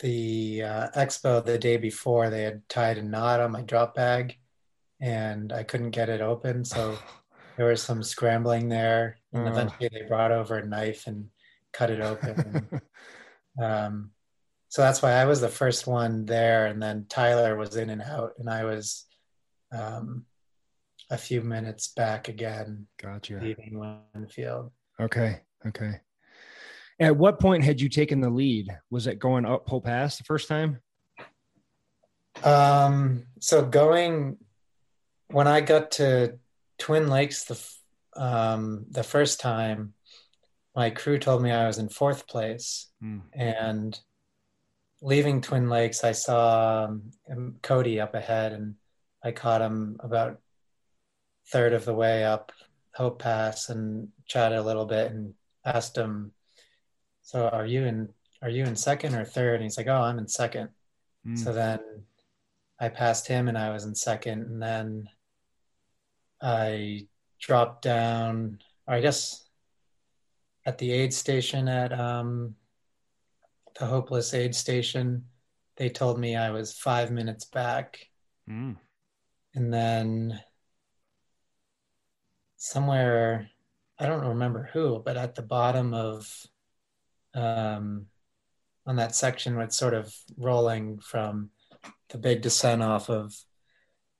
[0.00, 4.38] the uh, expo the day before, they had tied a knot on my drop bag,
[5.00, 6.64] and I couldn't get it open.
[6.64, 6.98] So
[7.56, 9.50] there was some scrambling there, and Oh.
[9.50, 11.28] eventually they brought over a knife and
[11.72, 12.70] cut it open.
[13.58, 14.10] And, um,
[14.72, 18.00] so that's why I was the first one there, and then Tyler was in and
[18.00, 19.04] out, and I was
[19.70, 20.24] um,
[21.10, 23.38] a few minutes back again, Gotcha.
[23.42, 23.78] leaving
[24.14, 24.72] Winfield.
[24.98, 25.42] Okay.
[25.66, 26.00] Okay.
[26.98, 28.66] At what point had you taken the lead?
[28.88, 30.80] Was it going up Hope Pass the first time?
[32.42, 34.38] Um, so going
[35.28, 36.38] when I got to
[36.78, 37.60] Twin Lakes the
[38.16, 39.92] um, the first time,
[40.74, 43.18] my crew told me I was in fourth place, Hmm.
[43.34, 44.00] and
[45.02, 46.84] leaving Twin Lakes, I saw
[47.30, 48.76] um, Cody up ahead, and
[49.22, 50.40] I caught him about
[51.48, 52.52] third of the way up
[52.94, 55.34] Hope Pass and chatted a little bit and
[55.64, 56.32] asked him,
[57.22, 58.08] "So are you in?
[58.40, 59.56] Are you in second or third?
[59.56, 60.70] And he's like, "Oh, I'm in second.
[61.24, 61.36] Hmm.
[61.36, 61.80] So then
[62.82, 64.42] I passed him and I was in second.
[64.42, 65.08] And then
[66.40, 67.06] I
[67.38, 69.44] dropped down, or I guess
[70.66, 72.56] at the aid station at um,
[73.78, 75.24] the Hopeless Aid Station,
[75.76, 77.98] they told me I was five minutes back.
[78.46, 78.72] Hmm.
[79.54, 80.40] And then
[82.56, 83.48] somewhere,
[83.98, 86.46] I don't remember who, but at the bottom of
[87.34, 88.06] um,
[88.86, 91.50] on that section where it's sort of rolling from
[92.10, 93.34] the big descent off of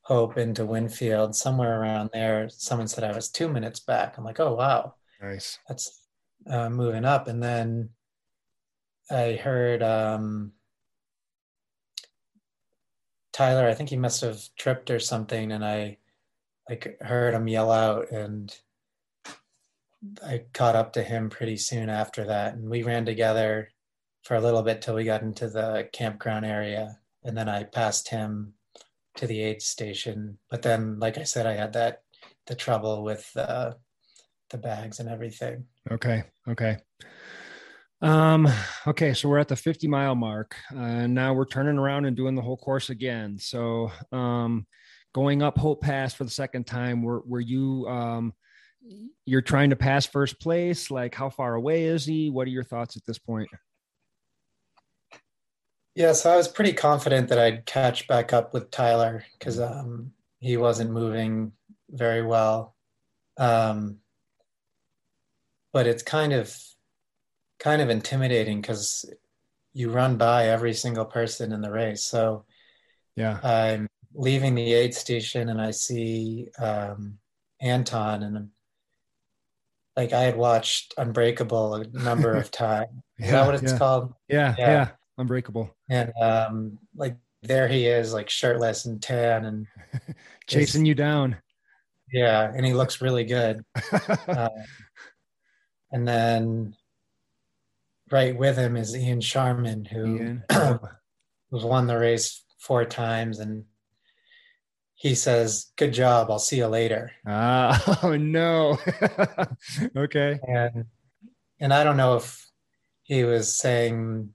[0.02, 4.18] Hope into Winfield, somewhere around there, someone said I was two minutes back.
[4.18, 5.58] I'm like, oh wow, Nice.
[5.68, 6.02] that's
[6.50, 7.28] uh, moving up.
[7.28, 7.90] And then
[9.10, 10.52] I heard um,
[13.32, 15.98] Tyler, I think he must have tripped or something, and I
[16.68, 18.54] like heard him yell out, and
[20.24, 23.70] I caught up to him pretty soon after that, and we ran together
[24.22, 28.08] for a little bit till we got into the campground area, and then I passed
[28.08, 28.54] him
[29.16, 30.38] to the aid station.
[30.50, 32.02] But then, like I said, I had that
[32.46, 33.72] the trouble with uh,
[34.50, 35.64] the bags and everything.
[35.90, 36.24] Okay.
[36.48, 36.78] Okay.
[38.02, 38.48] Um,
[38.84, 40.56] okay, so we're at the 50 mile mark.
[40.70, 43.38] and now we're turning around and doing the whole course again.
[43.38, 44.66] So um
[45.14, 48.34] going up Hope Pass for the second time, were were you um
[49.24, 50.90] you're trying to pass first place?
[50.90, 52.28] Like how far away is he?
[52.28, 53.48] What are your thoughts at this point?
[55.94, 60.12] Yeah, so I was pretty confident that I'd catch back up with Tyler because um,
[60.40, 61.52] he wasn't moving
[61.90, 62.74] very well.
[63.38, 63.98] Um,
[65.72, 66.56] but it's kind of
[67.62, 69.05] kind of intimidating because
[69.72, 72.03] you run by every single person in the race.
[72.05, 72.44] So
[73.16, 73.38] Yeah.
[73.42, 77.18] I'm leaving the aid station and I see um,
[77.61, 78.48] Anton and
[79.96, 82.88] like I had watched Unbreakable a number of times.
[83.18, 83.79] Is that what it's yeah.
[83.79, 84.14] called?
[84.29, 84.70] Yeah, Yeah.
[84.70, 84.88] yeah.
[85.18, 85.70] Unbreakable.
[85.90, 89.66] and um like there he is like shirtless and tan and
[90.46, 91.37] Chasing you down.
[92.12, 93.62] yeah and he looks really good
[94.29, 94.48] uh,
[95.92, 96.75] and then
[98.12, 100.44] right with him is ian sharman who Ian.
[101.51, 103.64] who's won the race four times and
[104.94, 108.79] he says good job i'll see you later Ah, oh no.
[109.96, 110.38] okay.
[110.46, 110.85] and
[111.61, 112.48] and i don't know if
[113.03, 114.31] he was saying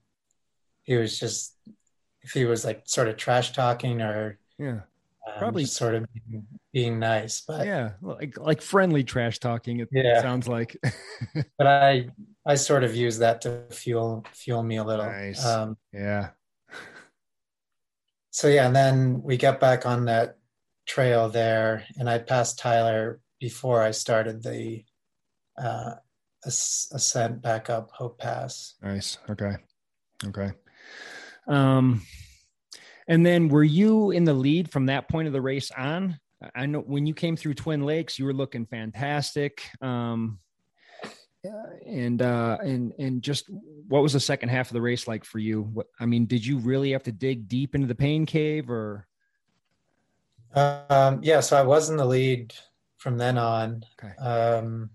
[0.82, 1.54] he was just
[2.22, 4.80] if he was like sort of trash talking or Yeah.
[5.26, 7.92] um, Probably- sort of being, being nice but Yeah.
[8.02, 10.20] Like like friendly trash talking, it Yeah.
[10.20, 10.76] sounds like.
[11.58, 12.08] but I
[12.48, 15.04] I sort of use that to fuel fuel me a little.
[15.04, 15.44] Nice.
[15.44, 16.30] Um, yeah.
[18.30, 20.38] so yeah, and then we got back on that
[20.86, 24.82] trail there, and I passed Tyler before I started the
[25.58, 25.96] uh,
[26.46, 28.76] as- ascent back up Hope Pass.
[28.82, 29.18] Nice.
[29.28, 29.56] Okay.
[30.26, 30.50] Okay.
[31.46, 32.02] Um,
[33.08, 36.18] and then were you in the lead from that point of the race on?
[36.54, 39.68] I know when you came through Twin Lakes, you were looking fantastic.
[39.82, 40.47] Um, yeah,
[41.44, 43.48] and uh, and and just
[43.88, 45.62] what was the second half of the race like for you?
[45.62, 49.06] What I mean, did you really have to dig deep into the pain cave, or
[50.54, 52.54] Um, yeah, so I was in the lead
[52.96, 53.84] from then on.
[54.02, 54.14] Okay.
[54.16, 54.90] Um,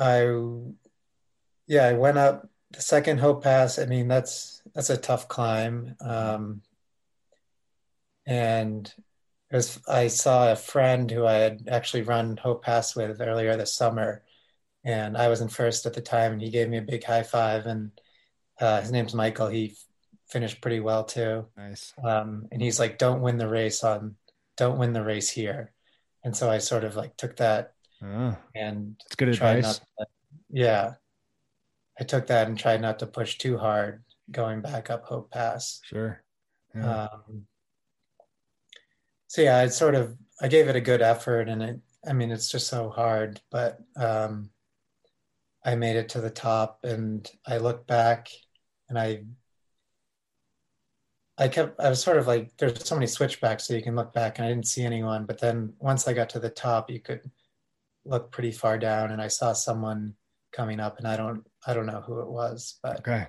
[0.00, 0.30] I
[1.66, 3.78] yeah, I went up the second Hope Pass.
[3.78, 5.96] I mean, that's that's a tough climb.
[6.00, 6.62] Um,
[8.26, 8.92] and
[9.50, 13.74] was I saw a friend who I had actually run Hope Pass with earlier this
[13.74, 14.22] summer,
[14.84, 17.22] and I was in first at the time, and he gave me a big high
[17.22, 17.66] five.
[17.66, 17.90] And
[18.60, 19.48] uh, his name's Michael.
[19.48, 19.84] He f-
[20.28, 21.46] finished pretty well too.
[21.56, 21.92] nice?
[22.02, 24.16] Um, and he's like, "Don't win the race on
[24.58, 25.72] don't win the race here.
[26.24, 27.72] And so I sort of like took that
[28.02, 29.80] Oh, and it's good tried advice.
[29.98, 30.12] not to,
[30.50, 30.94] yeah.
[31.98, 35.80] I took that and tried not to push too hard going back up Hope Pass.
[35.84, 36.22] Sure.
[36.74, 37.04] Yeah.
[37.04, 37.46] Um,
[39.28, 41.80] so yeah, I sort of I gave it a good effort, and it.
[42.06, 44.50] I mean, it's just so hard, but um,
[45.64, 48.28] I made it to the top, and I looked back,
[48.88, 49.24] and I.
[51.40, 51.78] I kept.
[51.78, 54.46] I was sort of like, there's so many switchbacks, so you can look back, and
[54.46, 55.24] I didn't see anyone.
[55.24, 57.30] But then once I got to the top, you could
[58.04, 60.14] look pretty far down, and I saw someone
[60.52, 61.44] coming up, and I don't.
[61.66, 63.28] I don't know who it was, but okay.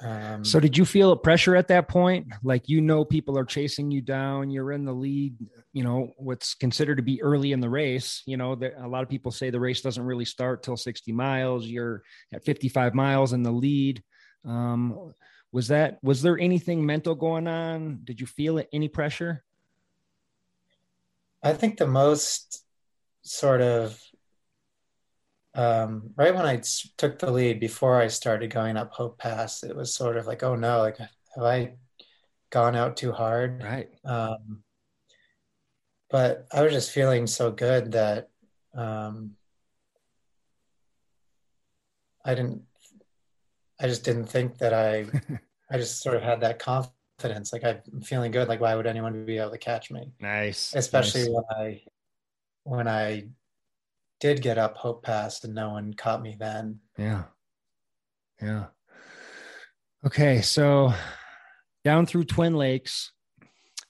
[0.00, 2.28] Um, So did you feel a pressure at that point?
[2.42, 5.34] Like you know people are chasing you down, you're in the lead,
[5.72, 8.22] you know, what's considered to be early in the race.
[8.26, 11.12] You know, there, a lot of people say the race doesn't really start till 60
[11.12, 11.66] miles.
[11.66, 14.02] You're at 55 miles in the lead.
[14.44, 15.12] Um,
[15.50, 18.00] was that was there anything mental going on?
[18.04, 19.42] Did you feel any pressure?
[21.42, 22.64] I think the most
[23.22, 24.00] sort of
[25.58, 26.62] um, right I
[26.96, 30.44] took the lead before I started going up Hope Pass, it was sort of like,
[30.44, 31.72] oh no, like have I
[32.50, 33.64] gone out too hard?
[33.64, 33.88] Right.
[34.04, 34.62] Um,
[36.10, 38.28] but I was just feeling so good that
[38.72, 39.32] um,
[42.24, 42.62] I didn't.
[43.80, 45.06] I just didn't think that I.
[45.70, 47.52] I just sort of had that confidence.
[47.52, 48.46] Like I'm feeling good.
[48.46, 50.12] Like why would anyone be able to catch me?
[50.20, 50.72] Nice.
[50.74, 51.30] especially nice.
[51.30, 51.82] when I
[52.62, 53.24] when I
[54.20, 56.80] did get up Hope Pass and no one caught me then.
[56.96, 57.24] Yeah.
[58.40, 58.66] Yeah.
[60.04, 60.40] Okay.
[60.40, 60.92] So
[61.84, 63.12] down through Twin Lakes,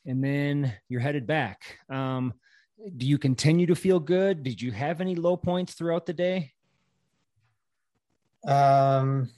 [0.07, 1.79] and then you're headed back.
[1.91, 2.33] Um,
[2.97, 4.43] do you continue to feel good?
[4.43, 6.53] Did you have any low points throughout the day?
[8.47, 9.29] Um,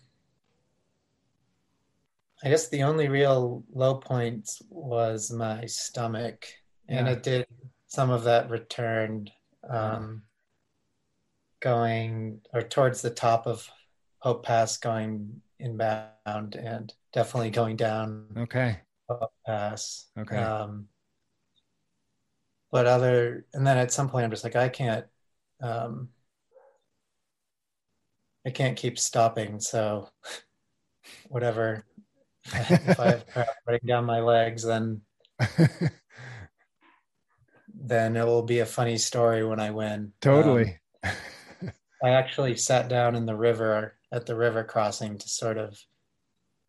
[2.45, 6.47] I guess the only real low point was my stomach,
[6.89, 7.47] and it did
[7.87, 9.31] some of that returned
[9.69, 10.23] um,
[11.61, 13.69] going or towards the top of
[14.19, 18.79] Hope Pass, going inbound, and definitely going down Okay.
[19.09, 20.07] Hope Pass.
[20.19, 20.37] Okay.
[20.37, 20.87] Um,
[22.71, 25.07] but other, and then at some point, I'm just like, I can't,
[25.63, 26.09] um,
[28.47, 29.61] I can't keep stopping.
[29.61, 30.09] So,
[31.29, 31.85] whatever.
[32.47, 35.03] if I have running down my legs, then
[37.75, 40.01] then it will be a funny story when I win.
[40.01, 40.80] Um, totally.
[42.03, 45.79] I actually sat down in the river at the river crossing to sort of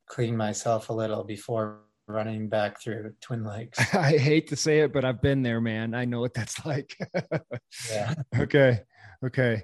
[0.07, 3.79] clean myself a little before running back through Twin Lakes.
[3.95, 5.93] I hate to say it, but I've been there, man.
[5.95, 6.97] I know what that's like.
[7.89, 8.13] Yeah.
[8.38, 8.82] okay.
[9.23, 9.63] Okay.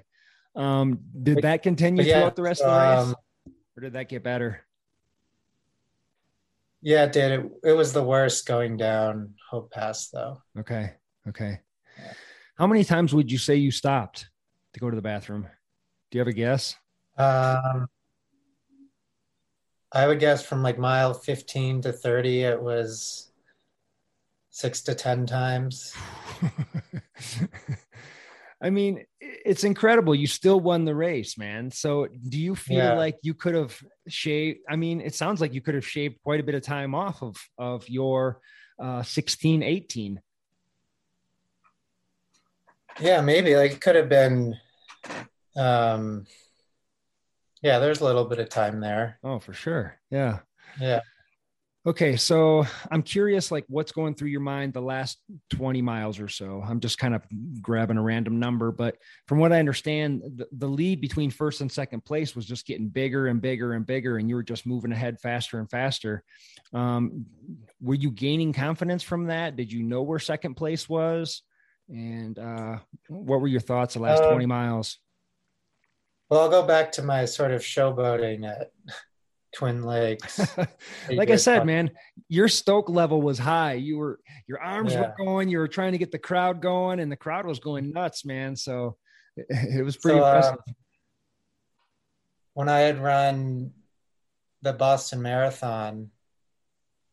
[0.56, 3.08] Um, did But- that continue yeah, throughout the rest of the race?
[3.08, 4.64] um, or did that get better?
[6.80, 7.32] Yeah, it did.
[7.40, 10.42] It, it was the worst going down Hope Pass, though.
[10.58, 10.92] Okay.
[11.28, 11.60] Okay.
[11.98, 12.12] Yeah.
[12.56, 14.30] How many times would you say you stopped
[14.74, 15.46] to go to the bathroom?
[16.10, 16.74] Do you have a guess?
[17.16, 17.88] Um,
[19.92, 23.30] I would guess from like mile 15 to 30, it was
[24.50, 25.94] six to 10 times.
[28.60, 30.14] I mean, it's incredible.
[30.14, 31.70] You still won the race, man.
[31.70, 32.94] So do you feel Yeah.
[32.94, 33.78] like you could have
[34.08, 34.60] shaved?
[34.68, 37.22] I mean, it sounds like you could have shaved quite a bit of time off
[37.22, 38.40] of, of your
[38.82, 40.20] uh, 16, 18.
[43.00, 43.54] Yeah, maybe.
[43.56, 44.56] Like it could have been,
[45.58, 46.26] um,
[47.62, 49.18] yeah, there's a little bit of time there.
[49.24, 49.98] Oh, for sure.
[50.10, 50.38] Yeah.
[50.80, 51.00] Yeah.
[51.86, 55.18] Okay, so I'm curious, like what's going through your mind the last
[55.50, 56.62] 20 miles or so.
[56.62, 57.22] I'm just kind of
[57.62, 58.96] grabbing a random number, but
[59.26, 62.88] from what I understand, the, the lead between first and second place was just getting
[62.88, 66.22] bigger and bigger and bigger, and you were just moving ahead faster and faster.
[66.74, 67.24] Um,
[67.80, 69.56] were you gaining confidence from that?
[69.56, 71.42] Did you know where second place was?
[71.88, 74.98] And uh, what were your thoughts the last Um, 20 miles?
[76.30, 78.70] Well, I'll go back to my sort of showboating at
[79.54, 80.56] Twin Lakes.
[81.10, 81.90] like I said, man,
[82.28, 83.74] your stoke level was high.
[83.74, 85.00] You were your arms Yeah.
[85.18, 85.48] were going.
[85.48, 88.56] You were trying to get the crowd going, and the crowd was going nuts, man.
[88.56, 88.96] So
[89.36, 89.46] it,
[89.78, 90.58] it was pretty So, uh, impressive.
[92.54, 93.72] when I had run
[94.62, 96.10] the Boston Marathon,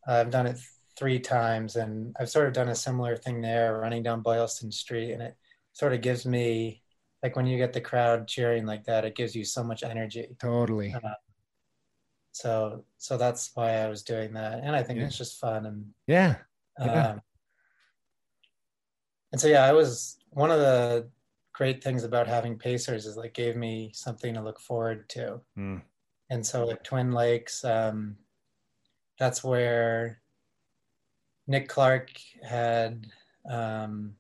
[0.08, 0.58] I've done it
[0.98, 5.12] three times, and I've sort of done a similar thing there, running down Boylston Street,
[5.14, 5.36] and it
[5.74, 6.82] sort of gives me
[7.24, 10.36] like when you get the crowd cheering like that, it gives you so much energy.
[10.40, 10.94] totally.
[12.32, 15.06] So, so that's why I was doing that, and I think Yeah.
[15.06, 16.36] it's just fun and Yeah.
[16.80, 17.08] Yeah.
[17.12, 17.22] Um,
[19.32, 21.10] and so, yeah, I was one of the
[21.54, 25.40] great things about having Pacers is like gave me something to look forward to.
[25.58, 25.82] Mm.
[26.30, 28.18] And so, like Twin Lakes, um,
[29.18, 30.22] that's where
[31.48, 32.10] Nick Clark
[32.44, 33.08] had
[33.50, 34.16] um,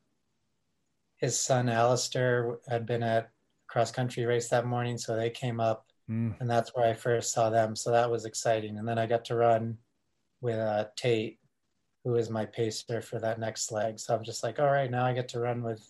[1.18, 3.28] his son Alistair had been at a
[3.68, 6.40] cross country race that morning, so they came up, Mm.
[6.40, 7.76] and that's where I first saw them.
[7.76, 8.78] So that was exciting.
[8.78, 9.80] And then I got to run
[10.40, 11.40] with uh, Tate,
[12.04, 13.98] who is my pacer for that next leg.
[14.00, 15.84] So I'm just like, all right, now I get to run with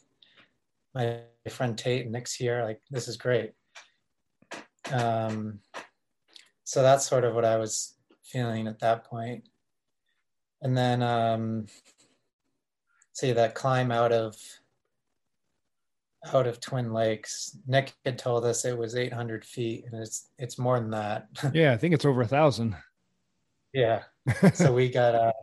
[0.94, 1.20] my
[1.50, 2.64] friend Tate, and Nick's here.
[2.64, 3.52] Like this is great.
[4.94, 5.60] Um,
[6.64, 9.50] so that's sort of what I was feeling at that point.
[10.62, 11.66] And then, um,
[13.12, 14.38] see that climb out of
[16.34, 17.58] out of Twin Lakes.
[17.68, 21.28] Nick had told us it was 800 feet, and it's it's more than that.
[21.54, 22.76] Yeah, I think it's over a thousand.
[23.74, 24.04] yeah.
[24.54, 25.34] So we got uh,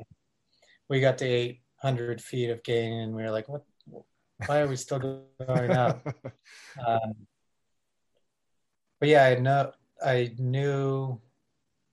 [0.88, 3.62] we got to 800 feet of gain, and we were like, "What?
[4.46, 4.98] Why are we still
[5.46, 6.06] going up?"
[6.86, 7.14] Um,
[8.98, 9.72] but yeah, I know
[10.04, 11.20] I knew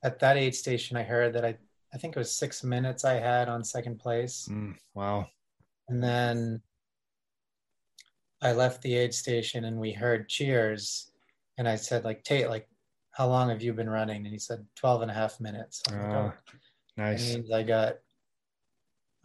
[0.04, 0.98] at that aid station.
[0.98, 1.58] I heard that I
[1.94, 4.48] I think it was six minutes I had on second place.
[4.50, 5.28] Mm, wow.
[5.90, 6.62] And then
[8.42, 11.12] I left the aid station and we heard cheers.
[11.58, 12.70] And I said, like, Tate, like,
[13.12, 14.24] how long have you been running?
[14.26, 15.82] And he said, 12 and a half minutes.
[15.90, 16.54] I'm like, Ah, "Oh."
[16.96, 17.38] Nice.
[17.54, 17.96] I got,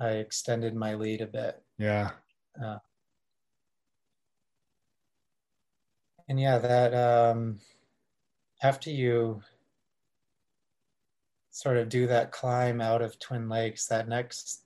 [0.01, 1.63] I extended my lead a bit.
[1.79, 2.11] Yeah.
[6.29, 7.59] And yeah, that, um,
[8.63, 9.43] after you
[11.51, 14.65] sort of do that climb out of Twin Lakes, that next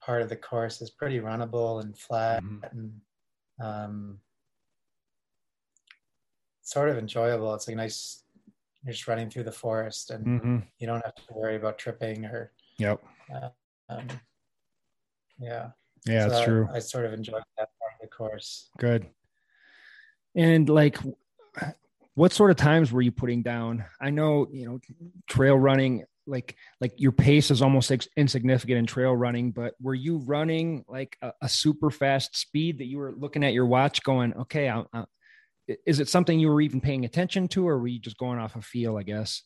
[0.00, 2.70] part of the course is pretty runnable and flat Mhm.
[2.72, 3.00] and
[3.60, 4.18] um,
[6.62, 7.54] sort of enjoyable.
[7.54, 8.22] It's like nice,
[8.84, 12.24] you're just running through the forest and hmm you don't have to worry about tripping
[12.24, 13.02] or, Yep.
[13.90, 14.06] um,
[15.38, 15.70] yeah.
[16.06, 16.68] Yeah, So that's that- true.
[16.72, 18.70] I sort of enjoyed that part of the course.
[18.78, 19.06] Good.
[20.34, 20.96] And like,
[22.14, 23.84] what sort of times were you putting down?
[24.00, 24.80] I know, you know,
[25.28, 29.94] trail running, like, like your pace is almost ex- insignificant in trail running, but were
[29.94, 34.02] you running like a, a super fast speed that you were looking at your watch
[34.02, 35.04] going, okay, I, I,
[35.86, 38.56] is it something you were even paying attention to, or were you just going off
[38.56, 39.42] a feel, I guess?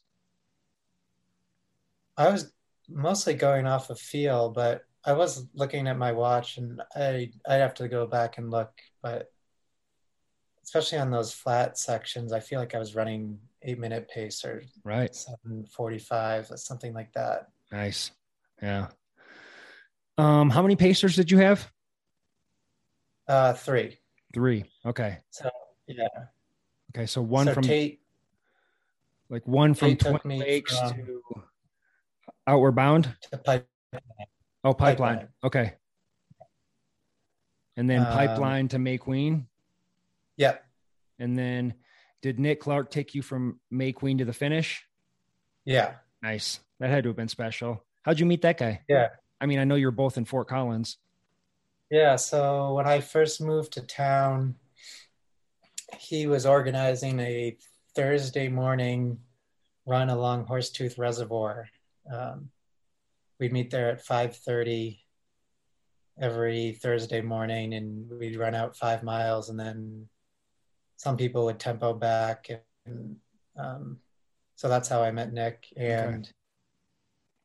[2.16, 2.52] I was
[2.88, 7.56] mostly going off of feel, but I was looking at my watch and I I'd
[7.56, 8.70] have to go back and look,
[9.02, 9.30] but
[10.64, 14.62] especially on those flat sections, I feel like I was running eight minute pace or
[14.82, 15.14] Right.
[15.14, 17.48] seven forty five something like that.
[17.70, 18.10] Nice.
[18.62, 18.88] Yeah.
[20.18, 21.70] Um, how many pacers did you have?
[23.28, 23.98] Uh three.
[24.34, 24.64] Three.
[24.84, 25.18] Okay.
[25.30, 25.48] So
[25.86, 26.08] yeah.
[26.94, 27.06] Okay.
[27.06, 28.00] So one so from Tate
[29.30, 31.22] like one from Tate took Twin me Lakes from- to
[32.46, 33.14] Outward Bound.
[33.30, 33.68] to pipe
[34.66, 35.16] Oh, pipeline.
[35.16, 35.28] Pipeline.
[35.44, 35.74] Okay.
[37.76, 39.46] And then Um, pipeline to May Queen.
[40.36, 40.56] Yeah.
[41.18, 41.74] And then
[42.22, 44.84] did Nick Clark take you from May Queen to the finish?
[45.64, 45.94] Yeah.
[46.22, 46.60] Nice.
[46.80, 47.84] That had to have been special.
[48.02, 48.82] How'd you meet that guy?
[48.88, 49.08] Yeah.
[49.40, 50.98] I mean, I know you're both in Fort Collins.
[51.90, 54.56] Yeah, so when I first moved to town,
[55.98, 57.56] he was organizing a
[57.94, 59.20] Thursday morning
[59.86, 61.68] run along Horsetooth Reservoir.
[62.10, 62.50] Um,
[63.38, 65.00] we'd meet there at 5:30
[66.18, 70.08] every Thursday morning, and we'd run out five miles, and then
[70.96, 72.48] some people would tempo back,
[72.86, 73.16] and
[73.56, 73.98] um,
[74.54, 75.66] so that's how I met Nick.
[75.76, 76.30] And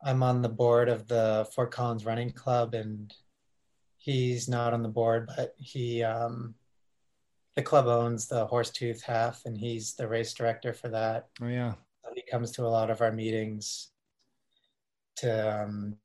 [0.04, 3.14] I'm on the board of the Fort Collins Running Club, and
[3.98, 6.56] he's not on the board, but he um,
[7.56, 11.28] the club owns the Horsetooth half, and he's the race director for that.
[11.42, 11.74] Oh yeah.
[12.04, 13.90] So he comes to a lot of our meetings
[15.18, 15.98] to um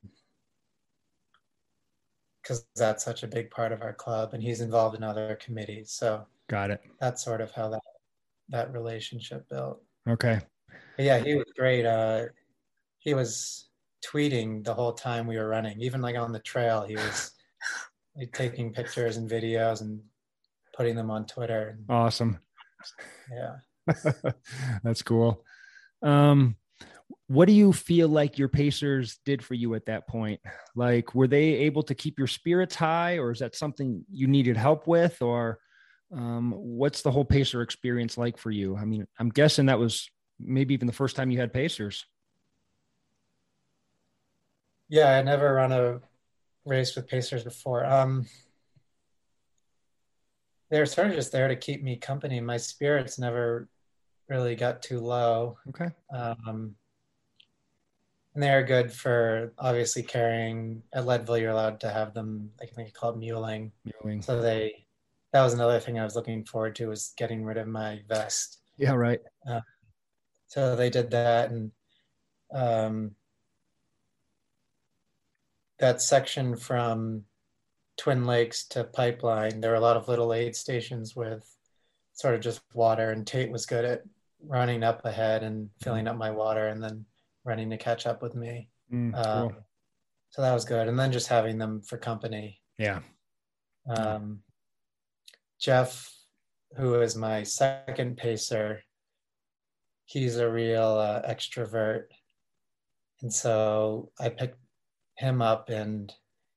[2.43, 5.91] because that's such a big part of our club, and he's involved in other committees.
[5.91, 6.83] So Got it.
[7.01, 7.81] that's sort of how that
[8.51, 9.83] that relationship built.
[10.09, 10.41] Okay.
[10.97, 11.87] But yeah, he was great.
[11.87, 12.27] Uh,
[12.99, 13.69] he was
[14.05, 16.85] tweeting the whole time we were running, even like on the trail.
[16.87, 17.33] He was
[18.17, 20.01] like, taking pictures and videos and
[20.77, 21.79] putting them on Twitter.
[21.89, 22.39] Awesome.
[23.33, 23.57] Yeah.
[24.85, 25.43] That's cool.
[26.03, 26.57] Um,
[27.29, 30.41] what do you feel like your Pacers did for you at that point?
[30.77, 34.57] Like, were they able to keep your spirits high, or is that something you needed
[34.57, 35.59] help with, or
[36.15, 38.77] um, what's the whole Pacer experience like for you?
[38.77, 40.09] I mean, I'm guessing that was
[40.39, 42.07] maybe even the first time you had Pacers.
[44.89, 46.01] Yeah, I never run a
[46.65, 47.85] race with Pacers before.
[47.85, 48.27] Um,
[50.71, 52.41] they're sort of just there to keep me company.
[52.41, 53.69] My spirits never
[54.29, 55.59] really got too low.
[55.69, 55.91] Okay.
[56.13, 56.77] Um,
[58.35, 61.39] and they are good for obviously carrying at Leadville.
[61.39, 62.51] You're allowed to have them.
[62.61, 63.73] I think they call it muling.
[64.03, 64.23] Mewing.
[64.23, 64.84] So they
[65.35, 68.61] that was another thing I was looking forward to was getting rid of my vest.
[68.79, 68.93] Yeah.
[68.93, 69.19] Right.
[70.47, 71.73] So they did that, and
[72.53, 73.17] um,
[75.81, 77.25] that section from
[77.97, 81.45] Twin Lakes to Pipeline, there were a lot of little aid stations with
[82.13, 84.03] sort of just water, and Tate was good at
[84.47, 87.05] running up ahead and filling up my water and then
[87.45, 88.69] running to catch up with me.
[88.93, 89.55] Mm, Um, cool.
[90.31, 90.87] so that was good.
[90.87, 92.61] And then just having them for company.
[92.79, 93.01] Yeah.
[93.89, 94.41] Um,
[95.65, 96.13] Jeff,
[96.77, 98.83] who is my second pacer,
[100.05, 102.09] he's a real uh, extrovert.
[103.23, 104.59] And so I picked
[105.17, 106.13] him up and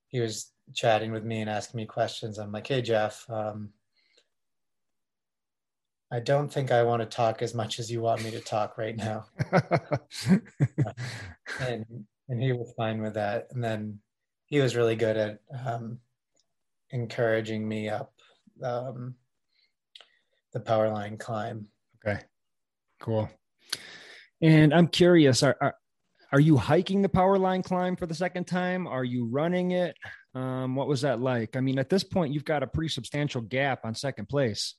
[0.10, 2.38] he was chatting with me and asking me questions.
[2.38, 3.70] I'm like, hey, Jeff, um,
[6.12, 8.78] I don't think I want to talk as much as you want me to talk
[8.78, 9.24] right now.
[11.62, 11.86] and
[12.28, 13.48] and he was fine with that.
[13.52, 14.00] And then
[14.48, 16.00] he was really good at um,
[16.92, 18.12] encouraging me up
[18.64, 19.16] um,
[20.54, 21.68] the power line climb.
[22.06, 22.22] okay.
[23.00, 23.30] Cool.
[24.42, 25.76] And I'm curious, are, are
[26.34, 28.86] are you hiking the power line climb for the second time?
[28.86, 29.96] Are you running it?
[30.36, 31.56] Um, what was that like?
[31.56, 34.76] I mean, at this point, you've got a pretty substantial gap on second place.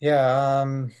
[0.00, 0.92] Yeah, um,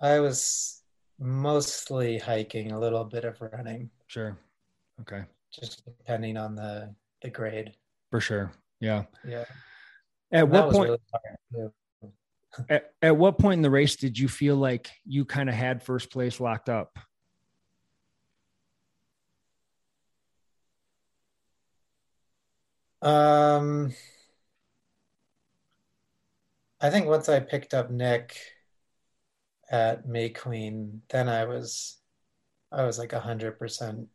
[0.00, 0.82] I was
[1.18, 4.38] mostly hiking, a little bit of running, Sure.
[5.00, 5.24] Okay.
[5.52, 7.72] just depending on the the grade.
[8.12, 8.52] For sure.
[8.78, 9.04] Yeah.
[9.26, 9.44] Yeah,
[10.32, 10.90] At that what point?
[10.90, 10.98] really
[11.54, 11.72] too.
[12.68, 15.82] At, at what point in the race did you feel like you kind of had
[15.82, 16.98] first place locked up?
[23.00, 23.94] Um,
[26.82, 28.36] I think once I picked up Nick
[29.70, 31.96] at May Queen, then I was
[32.70, 34.08] I was like a hundred percent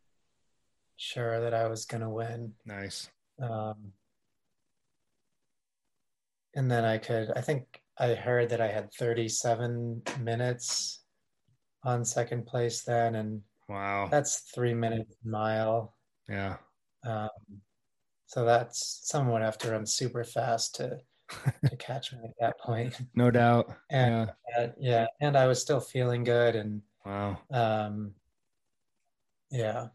[0.96, 2.54] sure that I was gonna win.
[2.64, 3.10] Nice.
[3.38, 3.92] Um,
[6.54, 11.02] and then I could, I think I heard that I had 37 minutes
[11.84, 14.08] on second place then, and Wow.
[14.10, 15.96] that's three minutes mile.
[16.28, 16.56] Yeah.
[17.04, 17.28] Um,
[18.26, 20.98] so that's someone would have to run super fast to
[21.68, 23.00] to catch me at that point.
[23.14, 23.74] No doubt.
[23.90, 24.62] And Yeah.
[24.62, 27.38] uh, yeah, and I was still feeling good, and Wow.
[27.50, 28.14] um,
[29.50, 29.88] yeah,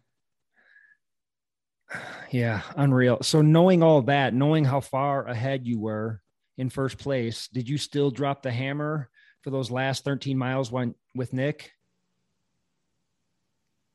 [2.31, 2.61] Yeah.
[2.75, 3.19] Unreal.
[3.21, 6.21] So knowing all that, knowing how far ahead you were
[6.57, 9.09] in first place, did you still drop the hammer
[9.41, 11.71] for those last 13 miles when, with Nick?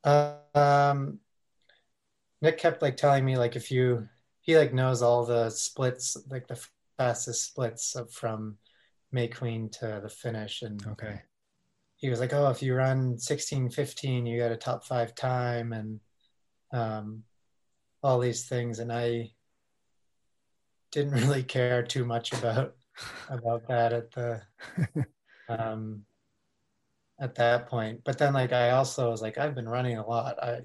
[0.05, 1.19] um,
[2.41, 4.09] Nick kept like telling me like if you
[4.41, 6.59] he like knows all the splits like the
[6.97, 8.57] fastest splits from
[9.13, 11.21] May Queen to the finish, and Okay.
[11.97, 15.73] he was like, oh, if you run 16, 15, you got a top five time,
[15.73, 16.01] and
[16.73, 17.25] um,
[18.03, 19.33] all these things, and I
[20.93, 22.75] didn't really care too much about
[23.29, 24.43] about that at the
[25.49, 26.05] um
[27.21, 28.01] at that point.
[28.05, 30.43] But then like i also was like i've been running a lot.
[30.43, 30.63] I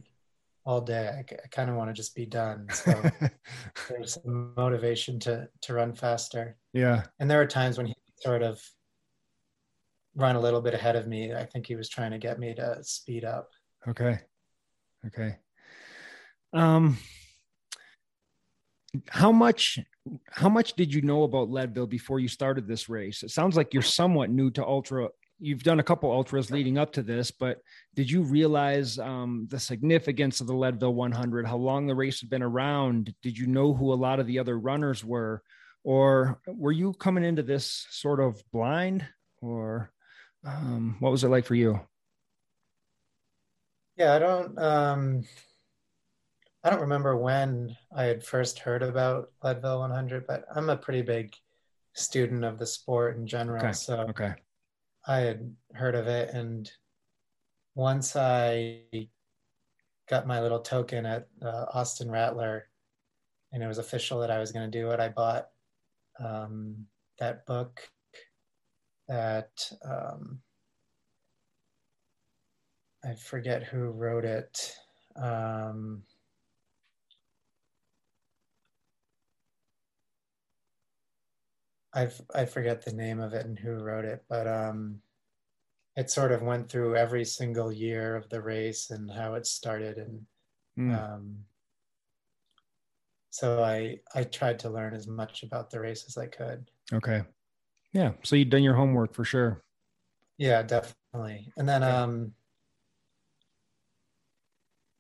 [0.66, 1.08] all day.
[1.08, 2.68] I, I kind of want to just be done.
[2.72, 3.02] So
[3.90, 6.58] there's some motivation to to run faster.
[6.74, 7.04] Yeah.
[7.20, 8.62] and there were times when he sort of
[10.16, 11.34] run a little bit ahead of me.
[11.34, 13.50] I think he was trying to get me to speed up.
[13.88, 14.20] Okay.
[15.08, 15.38] Okay.
[16.54, 16.98] Um
[19.10, 19.80] how much
[20.32, 23.24] how much did you know about Leadville before you started this race?
[23.24, 25.10] It sounds like you're somewhat new to ultra.
[25.40, 27.60] You've done a couple ultras leading up to this, but
[27.96, 31.46] did you realize um, the significance of the Leadville 100?
[31.48, 33.14] How long the race had been around?
[33.22, 35.42] Did you know who a lot of the other runners were,
[35.84, 39.06] or were you coming into this sort of blind,
[39.42, 39.92] or
[40.46, 41.80] um, what was it like for you?
[43.98, 45.24] yeah i don't um
[46.64, 51.02] i don't remember when i had first heard about leadville 100 but i'm a pretty
[51.02, 51.34] big
[51.94, 53.74] student of the sport in general Okay.
[53.74, 54.34] so Okay.
[55.06, 56.72] I had heard of it, and
[57.76, 58.84] once I
[60.10, 62.70] got my little token at uh, Austin Rattler,
[63.52, 65.50] and it was official that I was going to do it, I bought
[66.24, 66.86] um,
[67.20, 67.82] that book
[69.10, 70.40] that um,
[73.04, 74.74] I forget who wrote it.
[75.18, 76.04] Um,
[81.94, 85.02] I I forget the name of it and who wrote it, but um,
[85.96, 89.98] it sort of went through every single year of the race and how it started,
[89.98, 90.26] and
[90.76, 90.98] Mm.
[90.98, 91.46] um,
[93.30, 96.72] so I I tried to learn as much about the race as I could.
[96.92, 97.24] Okay.
[97.92, 98.14] Yeah.
[98.24, 99.64] So you've done your homework for sure.
[100.38, 101.52] Yeah, definitely.
[101.58, 102.34] And then um,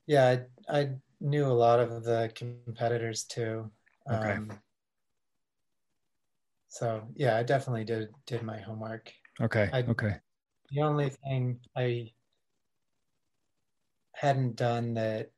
[0.05, 0.89] yeah, I I
[1.19, 3.71] knew a lot of the competitors too.
[4.11, 4.39] Okay.
[6.73, 9.13] So yeah, I definitely did did my homework.
[9.39, 9.69] Okay.
[9.71, 10.15] I- okay.
[10.71, 12.13] The only thing I
[14.15, 15.29] hadn't done that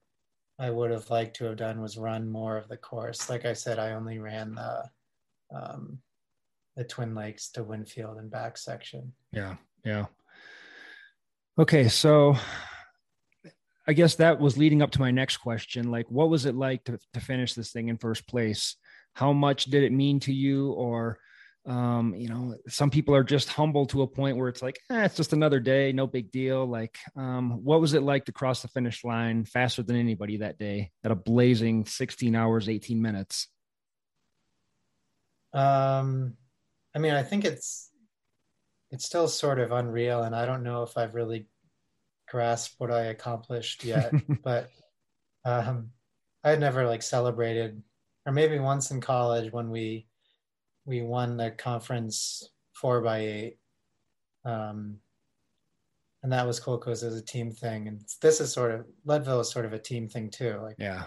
[0.57, 3.29] I would have liked to have done was run more of the course.
[3.29, 4.83] Like I said, I only ran the
[5.53, 5.99] um,
[6.77, 9.11] the Twin Lakes to Winfield and back section.
[9.33, 10.05] Yeah, yeah.
[11.59, 12.37] Okay, so
[13.85, 15.91] I guess that was leading up to my next question.
[15.91, 18.77] Like, what was it like to, to finish this thing in first place?
[19.15, 20.71] How much did it mean to you?
[20.73, 21.17] Or,
[21.65, 25.05] um, you know, some people are just humble to a point where it's like, eh,
[25.05, 26.65] it's just another day, no big deal.
[26.65, 30.59] Like, um, what was it like to cross the finish line faster than anybody that
[30.59, 33.47] day at a blazing 16 hours, 18 minutes?
[35.53, 36.35] Um,
[36.93, 37.89] I mean, I think it's
[38.91, 41.47] it's still sort of unreal, and I don't know if I've really
[42.27, 44.13] grasped what I accomplished yet,
[44.43, 44.69] but
[45.43, 45.91] um,
[46.43, 47.81] I had never like celebrated,
[48.25, 50.07] or maybe once in college when we
[50.85, 53.57] we won the conference four by eight,
[54.45, 54.97] um,
[56.23, 57.87] and that was cool because it was a team thing.
[57.87, 60.59] And this is sort of Leadville is sort of a team thing too.
[60.61, 61.05] Like yeah,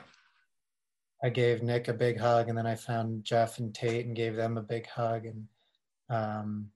[1.22, 4.36] I gave Nick a big hug, and then I found Jeff and Tate and gave
[4.36, 5.46] them a big hug, and
[6.10, 6.70] um,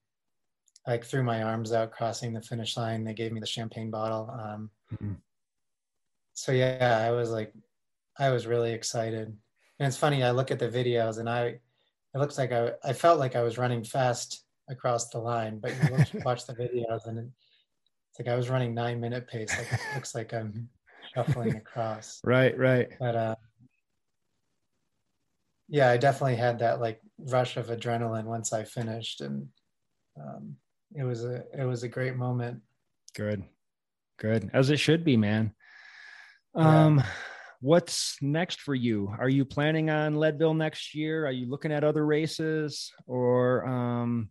[0.87, 3.05] like threw my arms out crossing the finish line.
[3.05, 4.31] They gave me the champagne bottle.
[4.33, 5.13] Um, mm-hmm.
[6.35, 7.53] So yeah, I was like,
[8.19, 9.37] I was really excited.
[9.83, 11.61] And it's funny, I look at the videos and I, it
[12.15, 15.91] looks like I, I felt like I was running fast across the line, but you
[15.91, 19.51] watch, watch the videos and it's like I was running nine minute pace.
[19.59, 20.69] Like it looks like I'm
[21.13, 22.21] shuffling across.
[22.25, 22.91] Right, right.
[23.01, 23.35] But uh,
[25.69, 29.49] yeah, I definitely had that like rush of adrenaline once I finished and
[30.17, 30.55] um,
[30.95, 32.61] it was a it was a great moment.
[33.17, 33.43] Good,
[34.21, 35.55] good as it should be, man.
[36.55, 37.07] Um, yeah.
[37.63, 39.15] What's next for you?
[39.19, 41.25] Are you planning on Leadville next year?
[41.27, 44.31] Are you looking at other races, or um,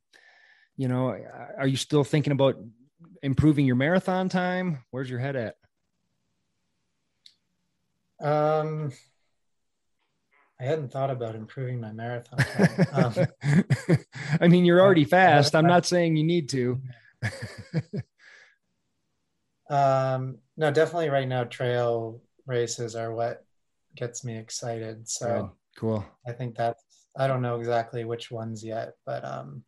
[0.78, 1.18] you know,
[1.58, 2.58] are you still thinking about
[3.24, 4.84] improving your marathon time?
[4.92, 5.56] Where's your head at?
[8.22, 8.92] Um,
[10.60, 12.86] I hadn't thought about improving my marathon time.
[12.94, 13.98] Um,
[14.42, 15.56] I mean, you're already fast.
[15.56, 16.82] I'm not saying you need to.
[19.70, 22.22] um, no, definitely right now, trail
[22.52, 23.44] races are what
[23.96, 25.10] gets me excited.
[25.10, 26.06] So oh, cool.
[26.28, 26.84] I think that's,
[27.18, 29.64] I don't know exactly which ones yet, but um,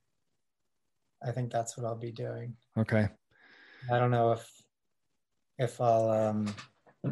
[1.27, 2.55] I think that's what I'll be doing.
[2.77, 3.07] Okay.
[3.91, 4.45] I don't know if,
[5.57, 6.53] if I'll, um,
[7.05, 7.11] I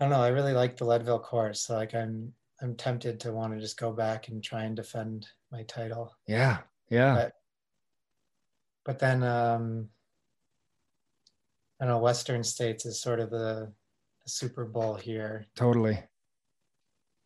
[0.00, 0.26] don't know.
[0.26, 1.60] I really like the Leadville course.
[1.62, 5.28] So like I'm I'm tempted to want to just go back and try and defend
[5.52, 6.12] my title.
[6.26, 6.58] Yeah.
[6.90, 7.14] Yeah.
[7.14, 7.32] But,
[8.84, 9.88] but then um
[11.82, 13.72] I don't know, Western States is sort of the,
[14.22, 15.46] the Super Bowl here.
[15.56, 15.98] Totally.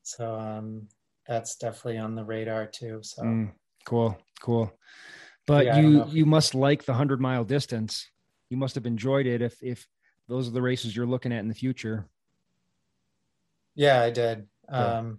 [0.03, 0.89] So um
[1.27, 3.01] that's definitely on the radar too.
[3.03, 3.53] So mm,
[3.85, 4.73] cool, cool.
[5.47, 8.09] But yeah, you you must like the hundred mile distance.
[8.49, 9.87] You must have enjoyed it if if
[10.27, 12.09] those are the races you're looking at in the future.
[13.75, 14.47] Yeah, I did.
[14.71, 14.99] Yeah.
[14.99, 15.19] Um,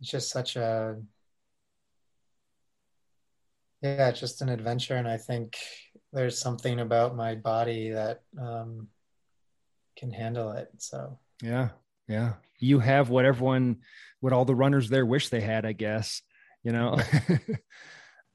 [0.00, 1.00] it's just such a
[3.80, 5.56] yeah, it's just an adventure, and I think
[6.12, 8.88] there's something about my body that um,
[9.96, 10.68] can handle it.
[10.78, 11.70] So yeah,
[12.08, 13.78] yeah, you have what everyone,
[14.20, 16.22] what all the runners there wish they had, I guess.
[16.62, 16.98] You know.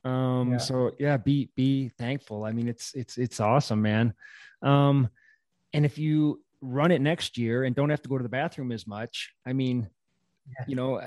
[0.06, 0.58] um yeah.
[0.58, 4.14] so yeah be be thankful i mean it's it's it's awesome man
[4.62, 5.10] um
[5.74, 8.72] and if you run it next year and don't have to go to the bathroom
[8.72, 9.34] as much.
[9.46, 9.90] I mean.
[10.68, 11.02] You know,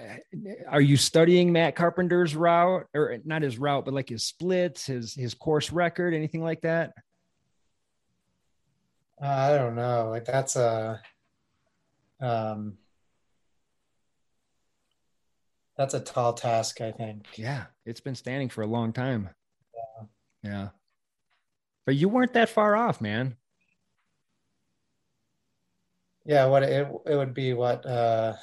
[0.68, 5.14] are you studying Matt Carpenter's route or not his route, but like his splits, his
[5.14, 6.93] his course record, anything like that?
[9.20, 10.09] Uh, I don't know.
[10.11, 11.01] Like that's a
[12.20, 12.78] um
[15.76, 17.26] that's a tall task, I think.
[17.36, 19.30] Yeah, it's been standing for a long time.
[19.74, 20.07] Yeah.
[20.43, 20.68] Yeah.
[21.86, 23.36] But you weren't that far off, man.
[26.24, 28.34] Yeah, what it it would be what uh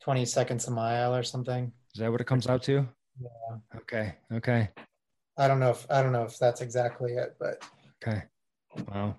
[0.00, 1.72] 20 seconds a mile or something.
[1.94, 2.86] Is that what it comes out to?
[3.20, 3.78] Yeah.
[3.78, 4.14] Okay.
[4.32, 4.68] Okay.
[5.36, 7.64] I don't know if I don't know if that's exactly it, but
[8.02, 8.22] okay.
[8.88, 9.16] Wow.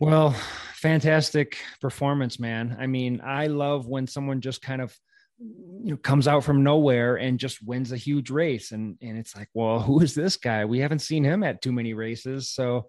[0.00, 0.34] Well,
[0.74, 2.76] fantastic performance, man.
[2.78, 4.96] I mean, I love when someone just kind of
[5.38, 9.36] you know comes out from nowhere and just wins a huge race and and it's
[9.36, 10.64] like, well, who is this guy?
[10.64, 12.50] We haven't seen him at too many races.
[12.50, 12.88] So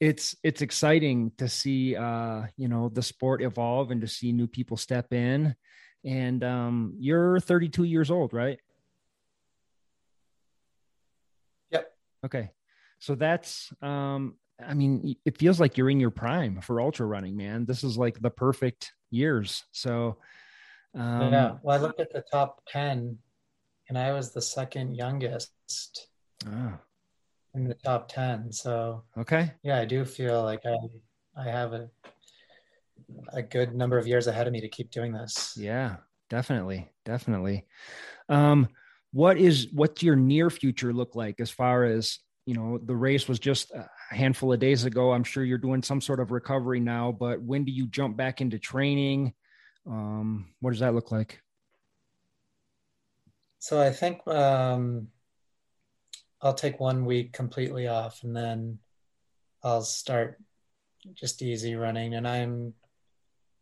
[0.00, 4.46] it's it's exciting to see uh you know the sport evolve and to see new
[4.46, 5.54] people step in.
[6.04, 8.58] And um you're 32 years old right?
[11.70, 11.92] Yep.
[12.26, 12.50] Okay.
[13.00, 17.36] So that's um i mean it feels like you're in your prime for ultra running
[17.36, 17.64] man.
[17.64, 19.64] This is like the perfect years.
[19.72, 20.18] So
[20.94, 21.52] um yeah.
[21.62, 23.18] Well i looked at the top 10
[23.88, 25.50] and i was the second youngest.
[26.46, 26.78] Ah
[27.54, 28.52] in the top 10.
[28.52, 29.52] So, okay.
[29.62, 30.76] Yeah, I do feel like I,
[31.40, 31.88] I have a,
[33.32, 35.54] a good number of years ahead of me to keep doing this.
[35.56, 35.96] Yeah,
[36.30, 36.88] definitely.
[37.04, 37.66] Definitely.
[38.28, 38.68] Um,
[39.12, 43.28] what is, what's your near future look like as far as, you know, the race
[43.28, 45.12] was just a handful of days ago.
[45.12, 48.40] I'm sure you're doing some sort of recovery now, but when do you jump back
[48.40, 49.34] into training?
[49.86, 51.40] Um, what does that look like?
[53.58, 55.08] So I think um,
[56.40, 58.78] I'll take one week completely off and then
[59.62, 60.40] I'll start
[61.14, 62.14] just easy running.
[62.14, 62.74] And I'm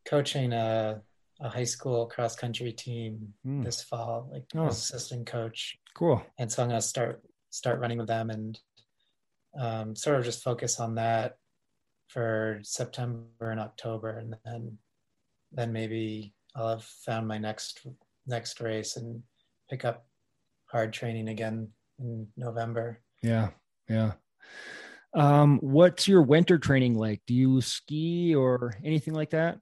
[0.05, 1.01] coaching a,
[1.41, 3.65] a high school cross country team mm.
[3.65, 4.67] this fall, like oh.
[4.67, 5.79] assistant coach.
[5.95, 6.23] Cool.
[6.39, 8.59] And so I'm going to start start running with them and
[9.59, 11.39] um, sort of just focus on that
[12.09, 14.79] for September and October, and then
[15.53, 17.87] then maybe I'll have found my next
[18.27, 19.23] next race and
[19.71, 20.07] pick up
[20.67, 21.69] hard training again
[21.99, 23.01] in November.
[23.23, 23.51] Yeah,
[23.89, 24.13] yeah.
[25.15, 27.23] Um, what's your winter training like?
[27.27, 29.59] Do you ski or anything like that?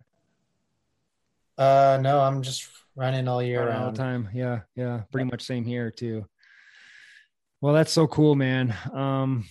[1.57, 3.85] Uh, no, I'm just running all year round.
[3.85, 4.28] All the time.
[4.35, 5.03] Yeah, yeah.
[5.12, 6.26] Pretty much same here too.
[7.61, 8.74] Well, that's so cool, man.
[8.93, 9.47] Um,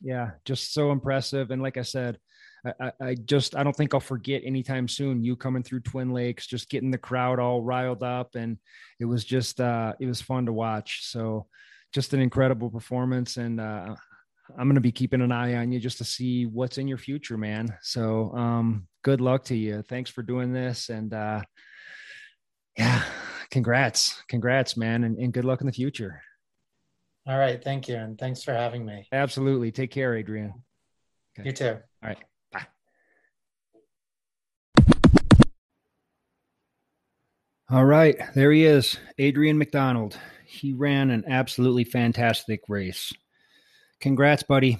[0.00, 1.50] yeah, just so impressive.
[1.50, 2.18] And like I said,
[2.64, 6.46] I, I, just I don't think I'll forget anytime soon you coming through Twin Lakes,
[6.46, 8.58] just getting the crowd all riled up, and
[8.98, 11.06] it was just uh, it was fun to watch.
[11.06, 11.46] So
[11.92, 13.94] just an incredible performance, and uh,
[14.56, 16.98] I'm going to be keeping an eye on you just to see what's in your
[16.98, 17.76] future, man.
[17.82, 19.82] So um, good luck to you.
[19.82, 21.42] Thanks for doing this, and uh,
[22.76, 23.04] yeah,
[23.50, 26.22] congrats, congrats, man, and, and good luck in the future.
[27.26, 29.06] All right, thank you, and thanks for having me.
[29.12, 29.70] Absolutely.
[29.70, 30.54] Take care, Adrian.
[31.38, 31.48] Okay.
[31.48, 31.76] You too.
[32.02, 32.18] All right.
[37.70, 40.18] All right, there he is, Adrian McDonald.
[40.46, 43.12] He ran an absolutely fantastic race.
[44.00, 44.78] Congrats, buddy.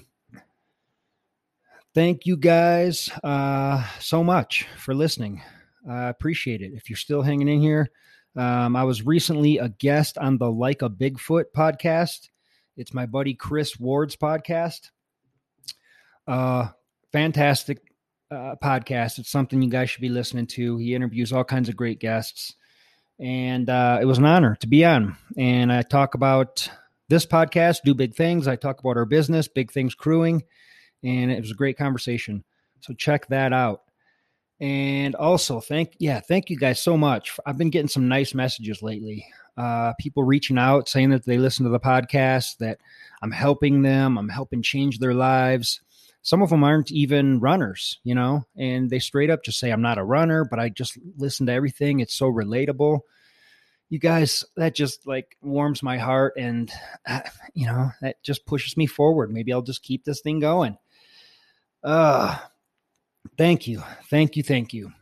[1.95, 5.43] Thank you guys uh, so much for listening.
[5.87, 6.73] I appreciate it.
[6.73, 7.91] If you're still hanging in here,
[8.35, 12.31] um, I was recently a guest on the Like a Bigfoot podcast.
[12.79, 14.89] It's my buddy Chris Ward's podcast.
[16.27, 16.69] Uh,
[17.13, 17.83] fantastic
[18.31, 19.19] uh, podcast.
[19.19, 20.79] It's something you guys should be listening to.
[20.79, 22.55] He interviews all kinds of great guests
[23.19, 25.17] and uh, it was an honor to be on.
[25.37, 26.69] And I talk about
[27.09, 28.47] this podcast, Do Big Things.
[28.47, 30.43] I talk about our business, Big Things Crewing,
[31.03, 32.45] and it was a great conversation.
[32.81, 33.83] So check that out.
[34.61, 37.37] And also, thank yeah, thank you guys so much.
[37.47, 39.27] I've been getting some nice messages lately.
[39.57, 42.79] Uh, people reaching out saying that they listen to the podcast, that
[43.23, 45.81] I'm helping them, I'm helping change their lives.
[46.29, 49.81] Some of them aren't even runners, you know, and they straight up just say, I'm
[49.81, 52.01] not a runner, but I just listen to everything.
[52.01, 53.01] It's so relatable.
[53.89, 56.71] You guys, that just like warms my heart and,
[57.07, 57.21] uh,
[57.55, 59.33] you know, that just pushes me forward.
[59.33, 60.77] Maybe I'll just keep this thing going.
[61.83, 62.37] Uh,
[63.39, 63.83] thank you.
[64.11, 64.43] Thank you.
[64.43, 64.93] Thank you.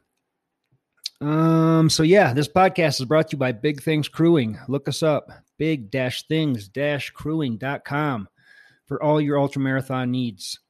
[1.20, 4.60] Um, so yeah, this podcast is brought to you by Big Things Crewing.
[4.68, 6.70] Look us up, big things
[7.14, 8.28] crewing.com
[8.86, 10.60] for all your ultra marathon needs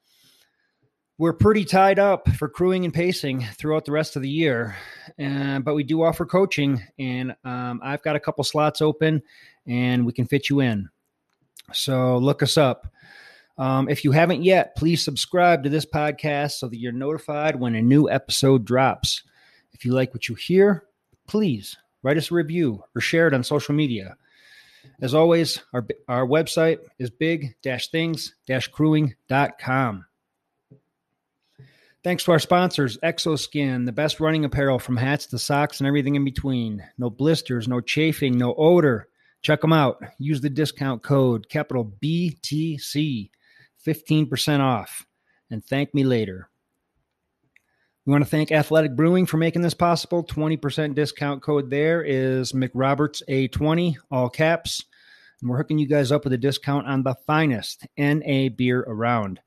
[1.19, 4.77] we're pretty tied up for crewing and pacing throughout the rest of the year,
[5.17, 9.23] but we do offer coaching, and um, I've got a couple slots open,
[9.67, 10.91] and we can fit you in.
[11.73, 12.87] So look us up.
[13.59, 17.75] Um, if you haven't yet, please subscribe to this podcast so that you're notified when
[17.75, 19.23] a new episode drops.
[19.73, 20.85] If you like what you hear,
[21.27, 24.17] please write us a review or share it on social media.
[25.01, 30.06] As always, our, our website is big-things-crewing.com.
[32.07, 36.15] Thanks to our sponsors, Xoskin, the best running apparel from hats to socks and everything
[36.15, 36.85] in between.
[36.99, 39.09] No blisters, no chafing, no odor.
[39.43, 40.01] Check them out.
[40.17, 43.31] Use the discount code capital BTC,
[43.85, 45.05] 15% off,
[45.51, 46.49] and thank me later.
[48.05, 50.23] We want to thank Athletic Brewing for making this possible.
[50.23, 54.85] 20% discount code there is McRoberts A20, all caps.
[55.41, 59.41] And we're hooking you guys up with a discount on the finest NA beer around.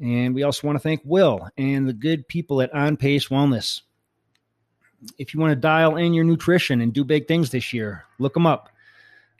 [0.00, 3.82] And we also want to thank Will and the good people at On Pace Wellness.
[5.18, 8.34] If you want to dial in your nutrition and do big things this year, look
[8.34, 8.68] them up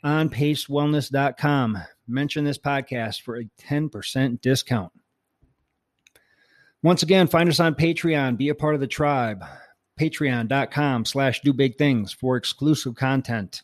[0.03, 1.77] on pacewellness.com.
[2.07, 4.91] Mention this podcast for a 10% discount.
[6.81, 8.37] Once again, find us on Patreon.
[8.37, 9.43] Be a part of the tribe.
[9.99, 13.63] Patreon.com slash do big things for exclusive content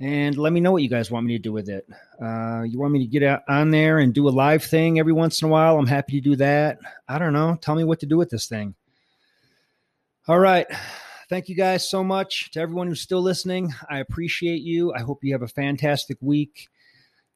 [0.00, 1.86] and let me know what you guys want me to do with it.
[2.20, 5.12] Uh, you want me to get out on there and do a live thing every
[5.12, 5.78] once in a while?
[5.78, 6.78] I'm happy to do that.
[7.06, 7.58] I don't know.
[7.60, 8.74] Tell me what to do with this thing.
[10.26, 10.66] All right.
[11.28, 13.74] Thank you guys so much to everyone who's still listening.
[13.88, 14.92] I appreciate you.
[14.94, 16.68] I hope you have a fantastic week.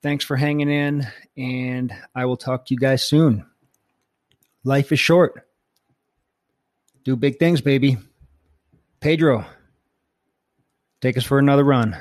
[0.03, 1.07] Thanks for hanging in,
[1.37, 3.47] and I will talk to you guys soon.
[4.65, 5.47] Life is short.
[7.05, 7.99] Do big things, baby.
[9.01, 9.45] Pedro,
[11.01, 11.97] take us for another run.